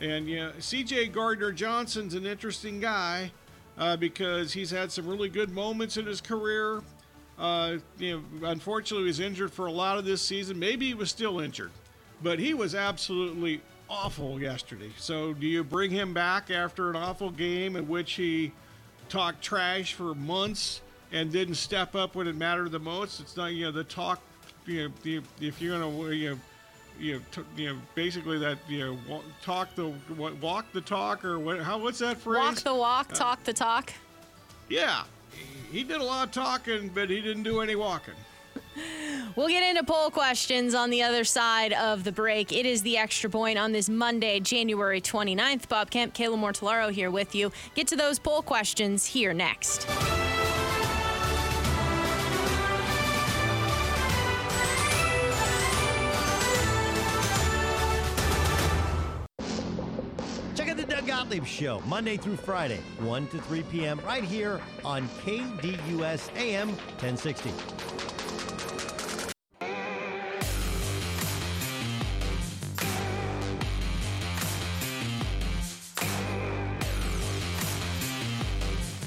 [0.00, 1.08] and yeah, C.J.
[1.08, 3.30] Gardner Johnson's an interesting guy
[3.78, 6.82] uh, because he's had some really good moments in his career.
[7.38, 10.58] Uh, you know, unfortunately, he was injured for a lot of this season.
[10.58, 11.70] Maybe he was still injured,
[12.22, 14.90] but he was absolutely awful yesterday.
[14.98, 18.52] So, do you bring him back after an awful game in which he
[19.08, 20.80] talked trash for months?
[21.12, 23.20] And didn't step up when it mattered the most.
[23.20, 24.20] It's not you know the talk.
[24.66, 26.38] You know, the, if you're gonna you know,
[26.98, 29.92] you know, t- you know, basically that you know, talk the
[30.40, 31.60] walk the talk or what?
[31.60, 32.38] How what's that phrase?
[32.38, 33.92] Walk the walk, uh, talk the talk.
[34.68, 35.04] Yeah,
[35.70, 38.14] he did a lot of talking, but he didn't do any walking.
[39.34, 42.52] We'll get into poll questions on the other side of the break.
[42.52, 45.68] It is the extra point on this Monday, January 29th.
[45.68, 47.50] Bob Kemp, Kayla Mortellaro here with you.
[47.74, 49.86] Get to those poll questions here next.
[61.32, 67.50] Gottlieb Show, Monday through Friday, 1 to 3 p.m., right here on KDUS AM 1060.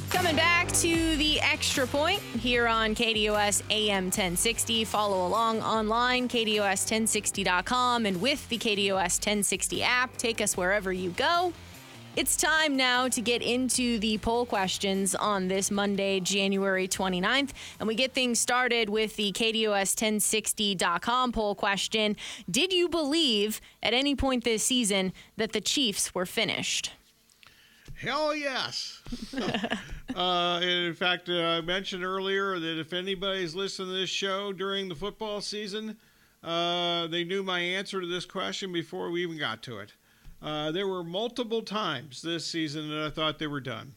[0.10, 4.84] Coming back to the extra point here on KDUS AM 1060.
[4.86, 10.18] Follow along online, KDUS1060.com, and with the KDUS 1060 app.
[10.18, 11.54] Take us wherever you go.
[12.16, 17.52] It's time now to get into the poll questions on this Monday, January 29th.
[17.78, 22.16] And we get things started with the KDUS1060.com poll question
[22.50, 26.94] Did you believe at any point this season that the Chiefs were finished?
[27.96, 29.02] Hell yes.
[30.16, 34.88] uh, in fact, uh, I mentioned earlier that if anybody's listening to this show during
[34.88, 35.98] the football season,
[36.42, 39.96] uh, they knew my answer to this question before we even got to it.
[40.46, 43.96] Uh, there were multiple times this season that I thought they were done.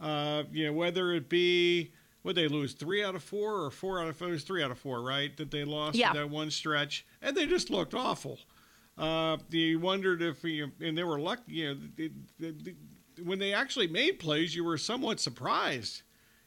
[0.00, 1.92] Uh, you know, whether it be
[2.22, 4.28] would they lose three out of four or four out of four?
[4.28, 5.36] It was three out of four, right?
[5.36, 6.14] That they lost Yeah.
[6.14, 8.38] that one stretch, and they just looked awful.
[8.96, 11.52] Uh, you wondered if you and they were lucky.
[11.52, 16.00] You know, the, the, the, when they actually made plays, you were somewhat surprised.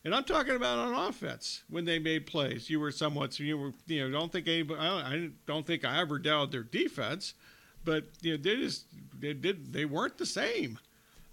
[0.04, 2.72] And I'm talking about on offense when they made plays.
[2.72, 5.86] You were somewhat you were you know don't think anybody I don't, I don't think
[5.86, 7.36] I ever doubted their defense,
[7.88, 8.86] but you know they just
[9.18, 10.78] they did they weren't the same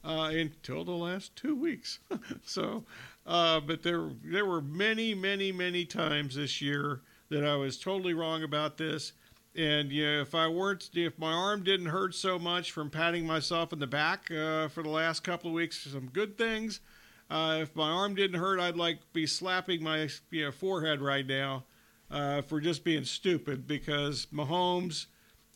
[0.05, 1.99] uh, until the last two weeks.
[2.45, 2.85] so,
[3.27, 8.15] uh, but there there were many many many times this year that I was totally
[8.15, 9.13] wrong about this.
[9.57, 13.73] And yeah, if I weren't, if my arm didn't hurt so much from patting myself
[13.73, 16.81] in the back uh, for the last couple of weeks, some good things.
[17.31, 21.27] Uh, if my arm didn't hurt, I'd like be slapping my you know, forehead right
[21.27, 21.65] now
[22.11, 25.07] uh, for just being stupid because Mahomes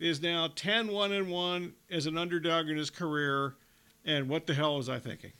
[0.00, 3.54] is now 10 1 and 1 as an underdog in his career.
[4.04, 5.32] And what the hell was I thinking?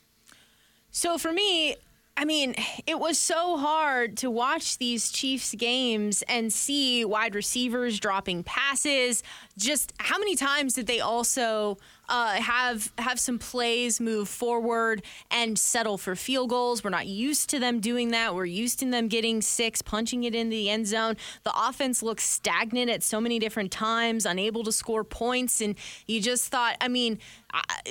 [0.91, 1.75] So for me,
[2.17, 7.97] I mean, it was so hard to watch these Chiefs games and see wide receivers
[7.99, 9.23] dropping passes.
[9.57, 11.77] Just how many times did they also
[12.09, 16.83] uh, have have some plays move forward and settle for field goals?
[16.83, 18.35] We're not used to them doing that.
[18.35, 21.15] We're used to them getting six, punching it in the end zone.
[21.43, 25.75] The offense looks stagnant at so many different times, unable to score points, and
[26.07, 27.19] you just thought, I mean.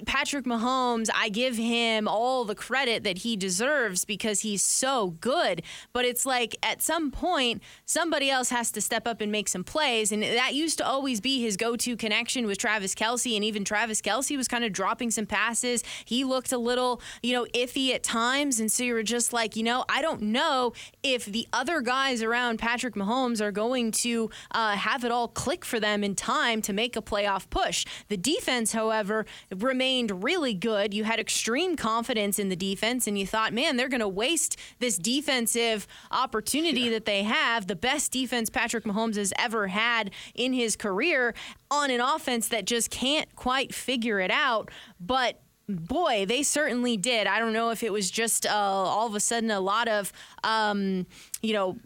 [0.06, 5.62] Patrick Mahomes, I give him all the credit that he deserves because he's so good.
[5.92, 9.64] But it's like at some point, somebody else has to step up and make some
[9.64, 10.12] plays.
[10.12, 13.34] And that used to always be his go to connection with Travis Kelce.
[13.34, 15.82] And even Travis Kelce was kind of dropping some passes.
[16.04, 18.60] He looked a little, you know, iffy at times.
[18.60, 22.22] And so you were just like, you know, I don't know if the other guys
[22.22, 26.62] around Patrick Mahomes are going to uh, have it all click for them in time
[26.62, 27.84] to make a playoff push.
[28.08, 30.92] The defense, however, remained really good.
[30.92, 34.56] You had extreme confidence in the defense, and you thought, man, they're going to waste
[34.78, 40.52] this defensive opportunity that they have, the best defense Patrick Mahomes has ever had in
[40.52, 41.34] his career,
[41.70, 44.70] on an offense that just can't quite figure it out.
[45.00, 47.26] But boy, they certainly did.
[47.26, 50.12] I don't know if it was just uh, all of a sudden a lot of,
[50.44, 51.06] um,
[51.42, 51.76] you know,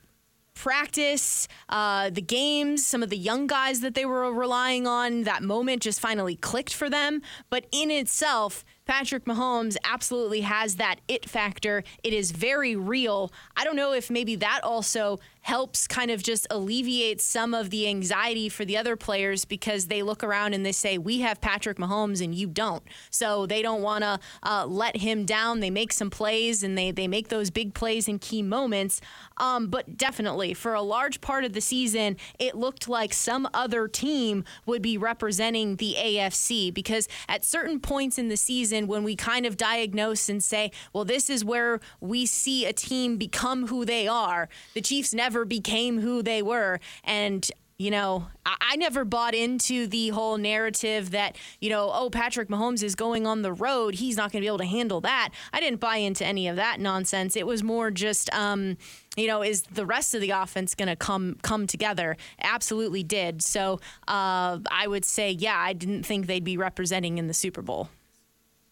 [0.55, 5.43] practice, uh, the games, some of the young guys that they were relying on, that
[5.43, 7.23] moment just finally clicked for them.
[7.51, 11.85] But in itself, Patrick Mahomes absolutely has that it factor.
[12.03, 13.33] It is very real.
[13.57, 17.89] I don't know if maybe that also helps kind of just alleviate some of the
[17.89, 21.79] anxiety for the other players because they look around and they say, We have Patrick
[21.79, 22.83] Mahomes and you don't.
[23.11, 25.61] So they don't want to uh, let him down.
[25.61, 29.01] They make some plays and they, they make those big plays in key moments.
[29.39, 33.89] Um, but definitely, for a large part of the season, it looked like some other
[33.89, 39.17] team would be representing the AFC because at certain points in the season, when we
[39.17, 43.85] kind of diagnose and say, well, this is where we see a team become who
[43.85, 46.81] they are, the Chiefs never became who they were.
[47.05, 47.51] And
[47.83, 52.49] you know, I, I never bought into the whole narrative that, you know, oh, Patrick
[52.49, 53.95] Mahomes is going on the road.
[53.95, 55.31] He's not going to be able to handle that.
[55.53, 57.35] I didn't buy into any of that nonsense.
[57.35, 58.77] It was more just, um,
[59.17, 62.17] you know, is the rest of the offense going to come come together?
[62.41, 63.43] Absolutely did.
[63.43, 67.63] So uh, I would say, yeah, I didn't think they'd be representing in the Super
[67.63, 67.89] Bowl.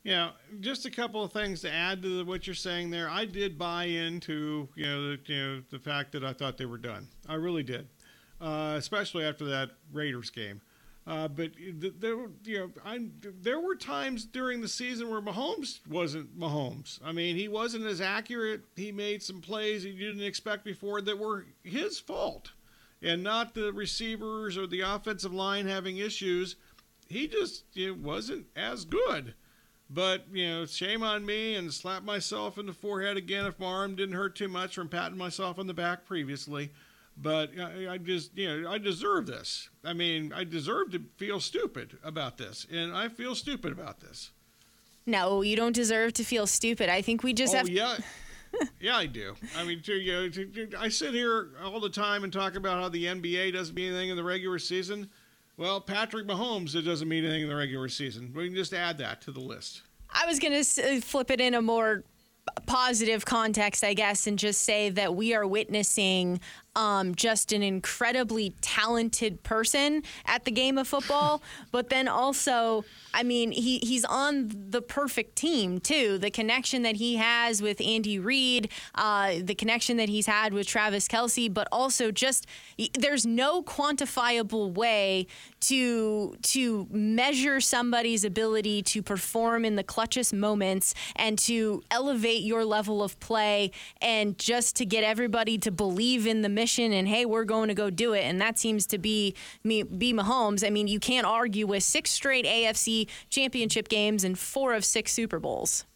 [0.03, 3.09] Yeah, just a couple of things to add to what you're saying there.
[3.11, 6.67] I did buy into you know the, you know the fact that I thought they
[6.67, 7.09] were done.
[7.29, 7.87] I really did,
[8.41, 10.63] uh, especially after that Raiders game.
[11.07, 11.51] Uh, but
[11.99, 13.09] there, you know, I,
[13.43, 17.01] there were times during the season where Mahomes wasn't Mahomes.
[17.05, 18.63] I mean, he wasn't as accurate.
[18.77, 22.53] He made some plays you didn't expect before that were his fault,
[23.03, 26.57] and not the receivers or the offensive line having issues.
[27.09, 27.65] He just
[27.99, 29.35] wasn't as good.
[29.93, 33.67] But, you know, shame on me and slap myself in the forehead again if my
[33.67, 36.71] arm didn't hurt too much from patting myself on the back previously.
[37.17, 39.69] But I, I just, you know, I deserve this.
[39.85, 42.69] I mean, I deserve to feel stupid about this.
[42.71, 44.31] And I feel stupid about this.
[45.07, 46.89] No, you don't deserve to feel stupid.
[46.89, 47.97] I think we just oh, have yeah.
[48.81, 49.35] yeah, I do.
[49.57, 52.55] I mean, to, you know, to, to- I sit here all the time and talk
[52.55, 55.11] about how the NBA doesn't mean anything in the regular season.
[55.61, 58.33] Well, Patrick Mahomes, it doesn't mean anything in the regular season.
[58.35, 59.83] We can just add that to the list.
[60.09, 62.03] I was going to uh, flip it in a more
[62.65, 66.41] positive context, I guess, and just say that we are witnessing
[66.77, 71.43] um, just an incredibly talented person at the game of football,
[71.73, 76.19] but then also, I mean, he, he's on the perfect team too.
[76.19, 80.67] The connection that he has with Andy Reid, uh, the connection that he's had with
[80.67, 82.47] Travis Kelce, but also just
[82.95, 85.27] there's no quantifiable way
[85.61, 92.65] to to measure somebody's ability to perform in the clutchest moments and to elevate your
[92.65, 97.25] level of play and just to get everybody to believe in the mission and hey,
[97.25, 98.25] we're going to go do it.
[98.25, 99.35] And that seems to be
[99.65, 100.67] me be Mahomes.
[100.67, 105.13] I mean, you can't argue with six straight AFC championship games and four of six
[105.13, 105.87] Super Bowls.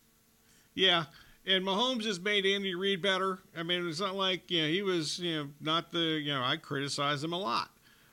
[0.75, 1.05] Yeah.
[1.47, 3.41] And Mahomes has made Andy Reid better.
[3.55, 6.43] I mean, it's not like you know he was you know not the you know
[6.43, 7.69] I criticize him a lot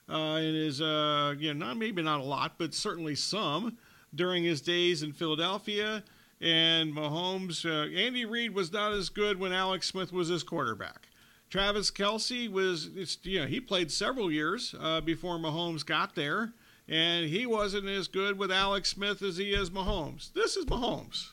[0.10, 3.78] uh, in his uh, you know not maybe not a lot but certainly some
[4.14, 6.04] during his days in Philadelphia.
[6.41, 11.08] And Mahomes, uh, Andy Reid was not as good when Alex Smith was his quarterback.
[11.52, 12.89] Travis Kelce was,
[13.24, 16.54] you know, he played several years uh, before Mahomes got there,
[16.88, 20.32] and he wasn't as good with Alex Smith as he is Mahomes.
[20.32, 21.32] This is Mahomes.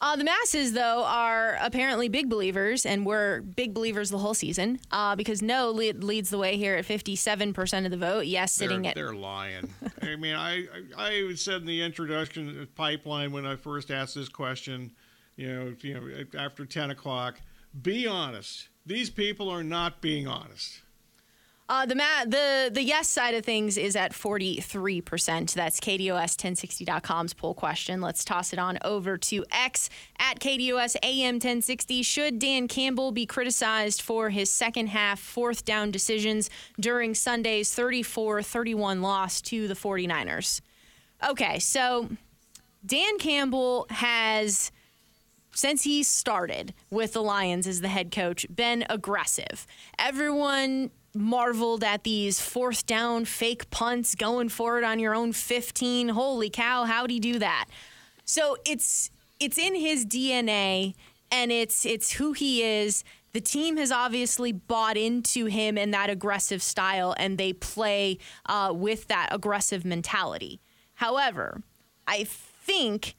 [0.00, 4.80] Uh, the masses, though, are apparently big believers, and we're big believers the whole season
[4.90, 8.26] uh, because no lead, leads the way here at 57% of the vote.
[8.26, 8.94] Yes, sitting they're, at.
[8.96, 9.72] They're lying.
[10.02, 10.66] I mean, I,
[10.98, 14.90] I, I said in the introduction pipeline when I first asked this question,
[15.36, 17.40] you know, you know, after 10 o'clock,
[17.80, 18.68] be honest.
[18.84, 20.82] These people are not being honest.
[21.68, 25.54] Uh, the ma- the the yes side of things is at 43%.
[25.54, 28.00] That's KDUS1060.com's poll question.
[28.00, 32.02] Let's toss it on over to X at KDUS AM 1060.
[32.02, 38.42] Should Dan Campbell be criticized for his second half fourth down decisions during Sunday's 34
[38.42, 40.60] 31 loss to the 49ers?
[41.26, 42.10] Okay, so
[42.84, 44.72] Dan Campbell has
[45.54, 49.66] since he started with the Lions as the head coach, been aggressive.
[49.98, 56.08] Everyone marveled at these fourth down fake punts going for it on your own 15.
[56.08, 57.66] Holy cow, how'd he do that?
[58.24, 60.94] So it's it's in his DNA
[61.30, 63.04] and it's it's who he is.
[63.32, 68.72] The team has obviously bought into him and that aggressive style, and they play uh,
[68.74, 70.60] with that aggressive mentality.
[70.94, 71.62] However,
[72.06, 73.14] I think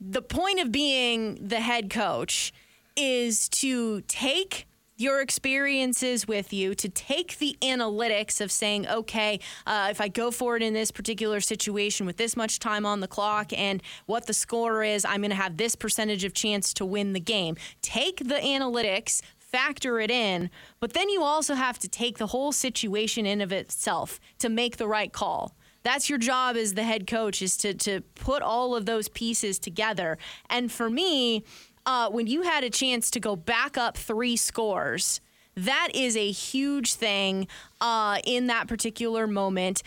[0.00, 2.52] the point of being the head coach
[2.96, 4.66] is to take
[4.96, 10.30] your experiences with you to take the analytics of saying, okay, uh, if I go
[10.30, 14.26] for it in this particular situation with this much time on the clock and what
[14.26, 17.56] the score is, I'm going to have this percentage of chance to win the game.
[17.82, 22.52] Take the analytics, factor it in, but then you also have to take the whole
[22.52, 27.06] situation in of itself to make the right call that's your job as the head
[27.06, 30.18] coach is to to put all of those pieces together.
[30.50, 31.44] And for me,
[31.86, 35.20] uh, when you had a chance to go back up three scores,
[35.56, 37.46] that is a huge thing
[37.80, 39.82] uh, in that particular moment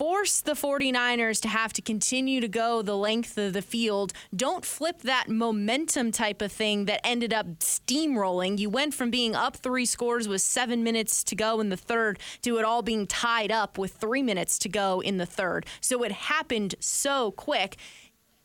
[0.00, 4.14] force the 49ers to have to continue to go the length of the field.
[4.34, 8.58] Don't flip that momentum type of thing that ended up steamrolling.
[8.58, 12.18] You went from being up three scores with seven minutes to go in the third
[12.40, 15.66] to it all being tied up with three minutes to go in the third.
[15.82, 17.76] So it happened so quick.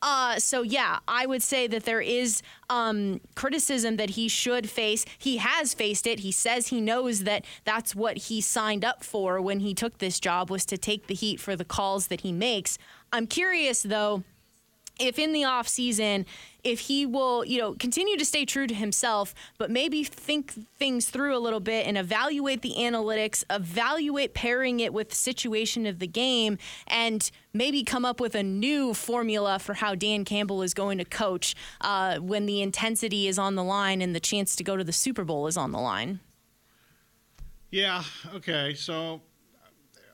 [0.08, 2.40] Uh, so yeah, I would say that there is
[2.70, 5.04] um, criticism that he should face.
[5.18, 6.20] He has faced it.
[6.20, 10.20] He says he knows that that's what he signed up for when he took this
[10.20, 12.78] job was to take the heat for the calls that he makes.
[13.12, 14.22] I'm curious though
[14.98, 16.26] if in the off season
[16.64, 21.06] if he will you know continue to stay true to himself but maybe think things
[21.08, 25.98] through a little bit and evaluate the analytics evaluate pairing it with the situation of
[25.98, 30.74] the game and maybe come up with a new formula for how dan campbell is
[30.74, 34.64] going to coach uh, when the intensity is on the line and the chance to
[34.64, 36.20] go to the super bowl is on the line.
[37.70, 38.02] Yeah
[38.34, 39.22] okay so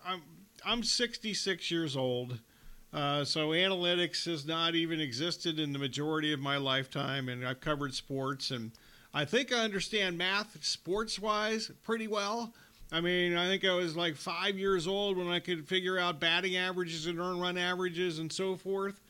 [0.05, 0.23] i'm
[0.65, 2.41] i'm 66 years old
[2.93, 7.61] uh, so analytics has not even existed in the majority of my lifetime, and I've
[7.61, 8.71] covered sports, and
[9.15, 12.53] I think I understand math sports-wise pretty well.
[12.91, 16.21] I mean, I think I was like five years old when I could figure out
[16.21, 19.01] batting averages and earn run averages and so forth.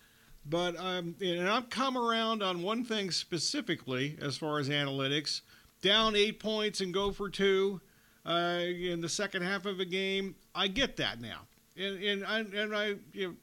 [0.47, 5.41] But um, and I've come around on one thing specifically as far as analytics:
[5.83, 7.81] down eight points and go for two
[8.25, 10.37] uh, in the second half of a game.
[10.55, 11.43] I get that now
[11.77, 12.95] and and I, and I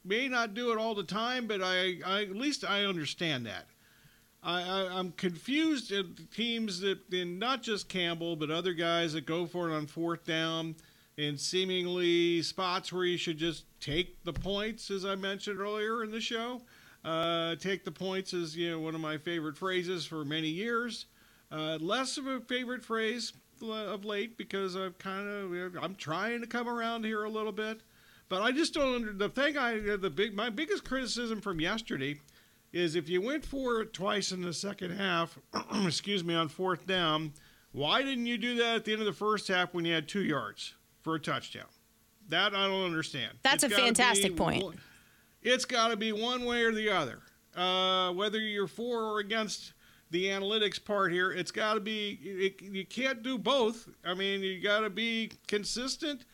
[0.04, 3.68] may not do it all the time, but I, I at least I understand that.
[4.42, 9.46] I, I am confused at teams that, not just Campbell, but other guys that go
[9.46, 10.76] for it on fourth down
[11.18, 16.12] in seemingly spots where you should just take the points, as I mentioned earlier in
[16.12, 16.62] the show.
[17.04, 21.06] Uh, take the points is you know one of my favorite phrases for many years.
[21.52, 26.48] Uh, less of a favorite phrase of late because I've kind of I'm trying to
[26.48, 27.82] come around here a little bit,
[28.30, 28.96] but I just don't.
[28.96, 32.20] Under, the thing I the big my biggest criticism from yesterday
[32.72, 35.38] is if you went for it twice in the second half,
[35.86, 37.34] excuse me, on fourth down,
[37.72, 40.08] why didn't you do that at the end of the first half when you had
[40.08, 41.66] two yards for a touchdown?
[42.30, 43.40] That I don't understand.
[43.42, 44.64] That's it's a fantastic point.
[45.42, 47.20] It's got to be one way or the other.
[47.56, 49.74] Uh, whether you're for or against
[50.12, 52.20] the analytics part here, it's got to be.
[52.22, 53.88] It, you can't do both.
[54.06, 56.26] I mean, you got to be consistent,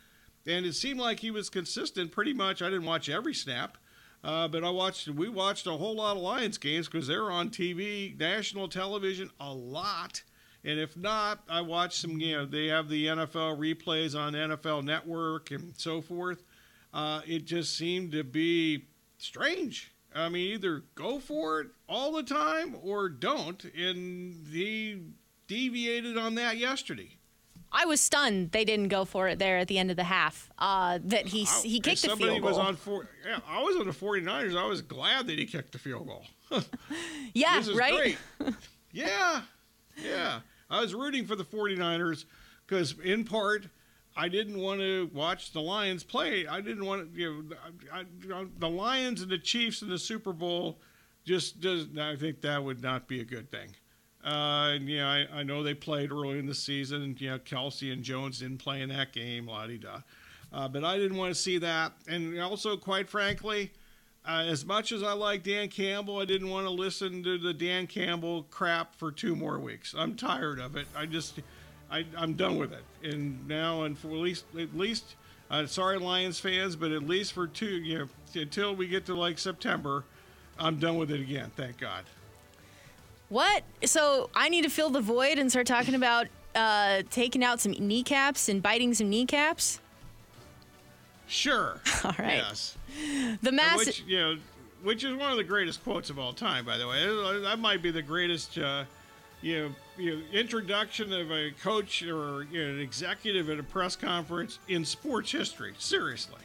[0.46, 2.62] and it seemed like he was consistent pretty much.
[2.62, 3.78] I didn't watch every snap.
[4.24, 7.52] Uh, but I watched, we watched a whole lot of Lions games because they're on
[7.52, 10.24] TV, national television, a lot.
[10.64, 14.84] And if not, I watched some, you know, they have the NFL replays on NFL
[14.84, 16.44] Network and so forth.
[16.92, 18.86] Uh, it just seemed to be
[19.20, 19.94] strange.
[20.16, 23.64] I mean, either go for it all the time or don't.
[23.64, 25.04] And he
[25.46, 27.15] deviated on that yesterday.
[27.76, 30.50] I was stunned they didn't go for it there at the end of the half.
[30.58, 32.50] Uh, that he I, he kicked the field goal.
[32.50, 34.58] Was on four, yeah, I was on the 49ers.
[34.58, 36.26] I was glad that he kicked the field goal.
[37.34, 38.18] yeah, right?
[38.92, 39.42] yeah,
[40.02, 40.40] yeah.
[40.70, 42.26] I was rooting for the 49ers
[42.66, 43.68] because, in part,
[44.16, 46.48] I didn't want to watch the Lions play.
[46.48, 47.56] I didn't want to, you know,
[47.94, 48.00] I,
[48.40, 50.80] I, the Lions and the Chiefs in the Super Bowl
[51.26, 51.88] just does.
[52.00, 53.70] I think that would not be a good thing.
[54.26, 58.40] Uh, I, I, know they played early in the season, you know Kelce and Jones
[58.40, 60.00] didn't play in that game, la di da.
[60.52, 63.72] Uh, but I didn't want to see that, and also, quite frankly,
[64.28, 67.54] uh, as much as I like Dan Campbell, I didn't want to listen to the
[67.54, 69.94] Dan Campbell crap for two more weeks.
[69.96, 70.88] I'm tired of it.
[70.96, 71.40] I just,
[71.92, 72.84] I, am done with it.
[73.04, 75.16] And now, and for at least, at least,
[75.52, 79.16] uh, sorry, Lions fans, but at least for two, you know, until we get to
[79.16, 80.06] like September,
[80.58, 81.52] I'm done with it again.
[81.56, 82.06] Thank God.
[83.30, 83.64] What?
[83.86, 87.74] So I need to fill the void and start talking about uh, taking out some
[87.74, 89.82] kneecaps and biting some kneecaps?
[91.28, 91.82] Sure.
[92.04, 92.38] All right.
[92.38, 92.78] Yes.
[93.42, 93.78] The mass.
[93.78, 94.38] Which, you know,
[94.84, 97.04] which is one of the greatest quotes of all time, by the way.
[97.42, 98.86] That might be the greatest, uh,
[99.42, 103.64] you, know, you know, introduction of a coach or you know, an executive at a
[103.64, 105.74] press conference in sports history.
[105.80, 106.42] Seriously.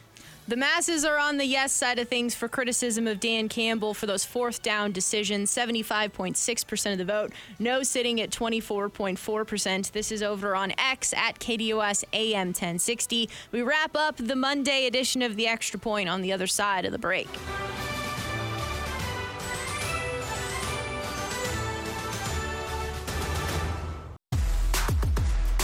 [0.51, 4.05] The masses are on the yes side of things for criticism of Dan Campbell for
[4.05, 5.49] those fourth down decisions.
[5.49, 7.31] 75.6% of the vote.
[7.57, 9.91] No sitting at 24.4%.
[9.93, 13.29] This is over on X at KDUS AM 1060.
[13.53, 16.91] We wrap up the Monday edition of the Extra Point on the other side of
[16.91, 17.29] the break.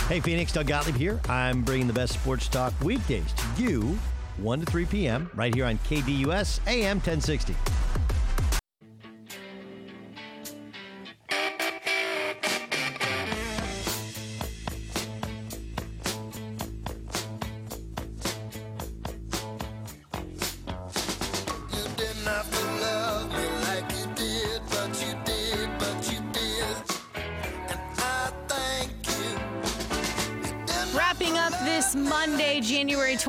[0.08, 1.20] Hey, Phoenix, Doug Gottlieb here.
[1.28, 4.00] I'm bringing the best sports talk weekdays to you
[4.38, 5.30] 1 to 3 p.m.
[5.36, 7.56] right here on KDUS AM 1060.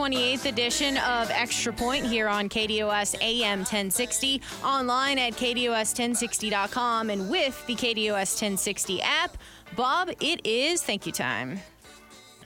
[0.08, 7.66] 28th edition of Extra Point here on KDUS AM 1060, online at KDUS1060.com, and with
[7.66, 9.36] the KDUS 1060 app.
[9.76, 11.60] Bob, it is thank you time.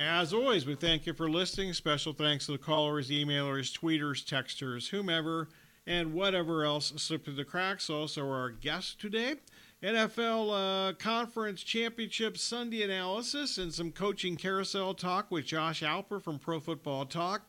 [0.00, 1.72] As always, we thank you for listening.
[1.72, 5.48] Special thanks to the callers, emailers, tweeters, texters, whomever,
[5.86, 7.88] and whatever else slipped through the cracks.
[7.88, 9.36] Also, our guest today.
[9.84, 16.40] NFL uh, Conference Championship Sunday analysis and some coaching carousel talk with Josh Alper from
[16.40, 17.42] Pro Football Talk.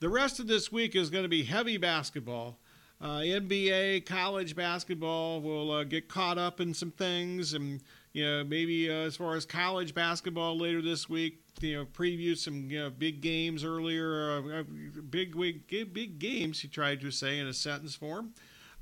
[0.00, 2.56] The rest of this week is going to be heavy basketball.
[3.00, 7.80] Uh, NBA, college basketball will uh, get caught up in some things, and
[8.12, 12.36] you know maybe uh, as far as college basketball later this week, you know preview
[12.36, 14.62] some you know, big games earlier, uh, uh,
[15.10, 16.60] big big big games.
[16.60, 18.34] He tried to say in a sentence form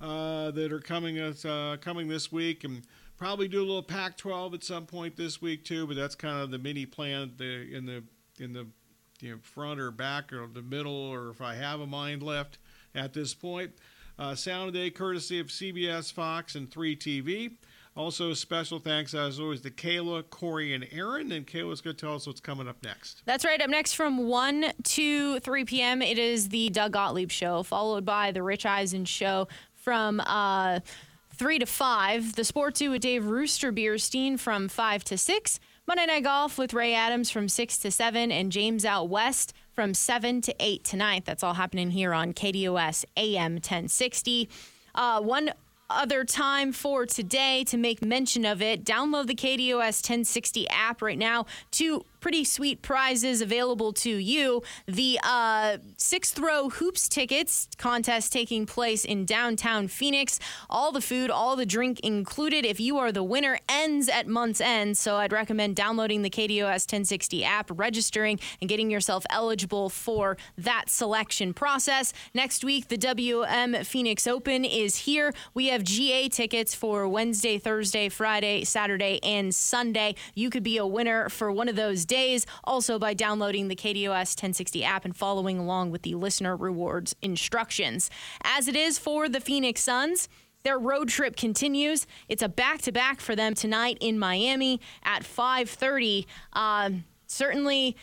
[0.02, 2.82] uh, that are coming uh, coming this week, and
[3.16, 5.86] probably do a little Pac-12 at some point this week too.
[5.86, 8.02] But that's kind of the mini plan in the
[8.38, 8.66] in the
[9.20, 12.58] you know, front or back or the middle, or if I have a mind left
[12.94, 13.72] at this point.
[14.18, 17.52] Uh, Sound Day, courtesy of CBS, Fox, and 3 TV.
[17.96, 21.32] Also, special thanks, as always, to Kayla, Corey, and Aaron.
[21.32, 23.22] And Kayla's going to tell us what's coming up next.
[23.24, 23.60] That's right.
[23.60, 28.32] Up next from 1 to 3 p.m., it is the Doug Gottlieb Show, followed by
[28.32, 30.80] the Rich Eisen Show, from uh,
[31.34, 32.36] 3 to 5.
[32.36, 35.60] The Sports Zoo with Dave Rooster Beerstein from 5 to 6.
[35.88, 38.32] Monday Night Golf with Ray Adams from 6 to 7.
[38.32, 41.24] And James Out West from 7 to 8 tonight.
[41.24, 44.48] That's all happening here on KDUS AM 1060.
[44.96, 45.52] Uh, one
[45.88, 51.18] other time for today to make mention of it, download the KDUS 1060 app right
[51.18, 54.60] now to pretty sweet prizes available to you.
[54.86, 60.40] The uh, sixth row hoops tickets contest taking place in downtown Phoenix.
[60.68, 62.66] All the food, all the drink included.
[62.66, 64.98] If you are the winner, ends at month's end.
[64.98, 70.90] So I'd recommend downloading the KDUS 1060 app, registering, and getting yourself eligible for that
[70.90, 72.12] selection process.
[72.34, 75.32] Next week, the WM Phoenix Open is here.
[75.54, 80.16] We have GA tickets for Wednesday, Thursday, Friday, Saturday, and Sunday.
[80.34, 82.15] You could be a winner for one of those days
[82.64, 88.10] also by downloading the KDUS 1060 app and following along with the listener rewards instructions.
[88.42, 90.28] As it is for the Phoenix Suns,
[90.62, 92.06] their road trip continues.
[92.28, 96.26] It's a back-to-back for them tonight in Miami at 5:30.
[96.54, 97.96] Um, certainly,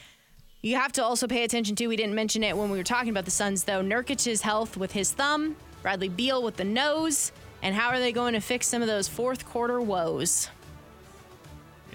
[0.61, 1.87] you have to also pay attention to.
[1.87, 3.81] We didn't mention it when we were talking about the Suns, though.
[3.81, 8.33] Nurkic's health with his thumb, Bradley Beal with the nose, and how are they going
[8.33, 10.47] to fix some of those fourth quarter woes?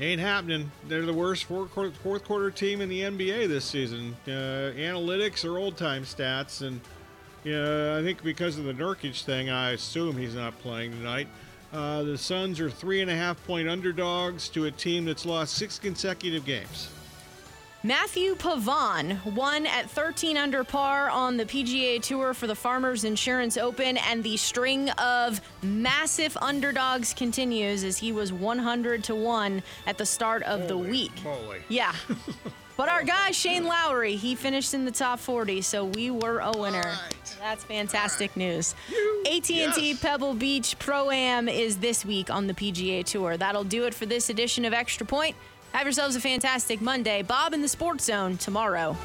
[0.00, 0.70] Ain't happening.
[0.86, 4.16] They're the worst fourth quarter, fourth quarter team in the NBA this season.
[4.28, 6.80] Uh, analytics are old time stats, and
[7.42, 11.26] yeah, I think because of the Nurkic thing, I assume he's not playing tonight.
[11.72, 15.54] Uh, the Suns are three and a half point underdogs to a team that's lost
[15.54, 16.90] six consecutive games.
[17.84, 23.56] Matthew Pavon won at 13 under par on the PGA Tour for the Farmers Insurance
[23.56, 29.96] Open, and the string of massive underdogs continues as he was 100 to 1 at
[29.96, 31.12] the start of the week.
[31.22, 31.60] moly.
[31.68, 31.94] Yeah.
[32.76, 36.50] But our guy Shane Lowry, he finished in the top 40, so we were a
[36.56, 36.80] winner.
[36.82, 37.36] right.
[37.40, 38.74] That's fantastic news.
[38.90, 40.00] You- AT&T yes.
[40.00, 43.36] Pebble Beach Pro Am is this week on the PGA Tour.
[43.36, 45.36] That'll do it for this edition of Extra Point.
[45.72, 47.22] Have yourselves a fantastic Monday.
[47.22, 48.96] Bob in the Sports Zone tomorrow.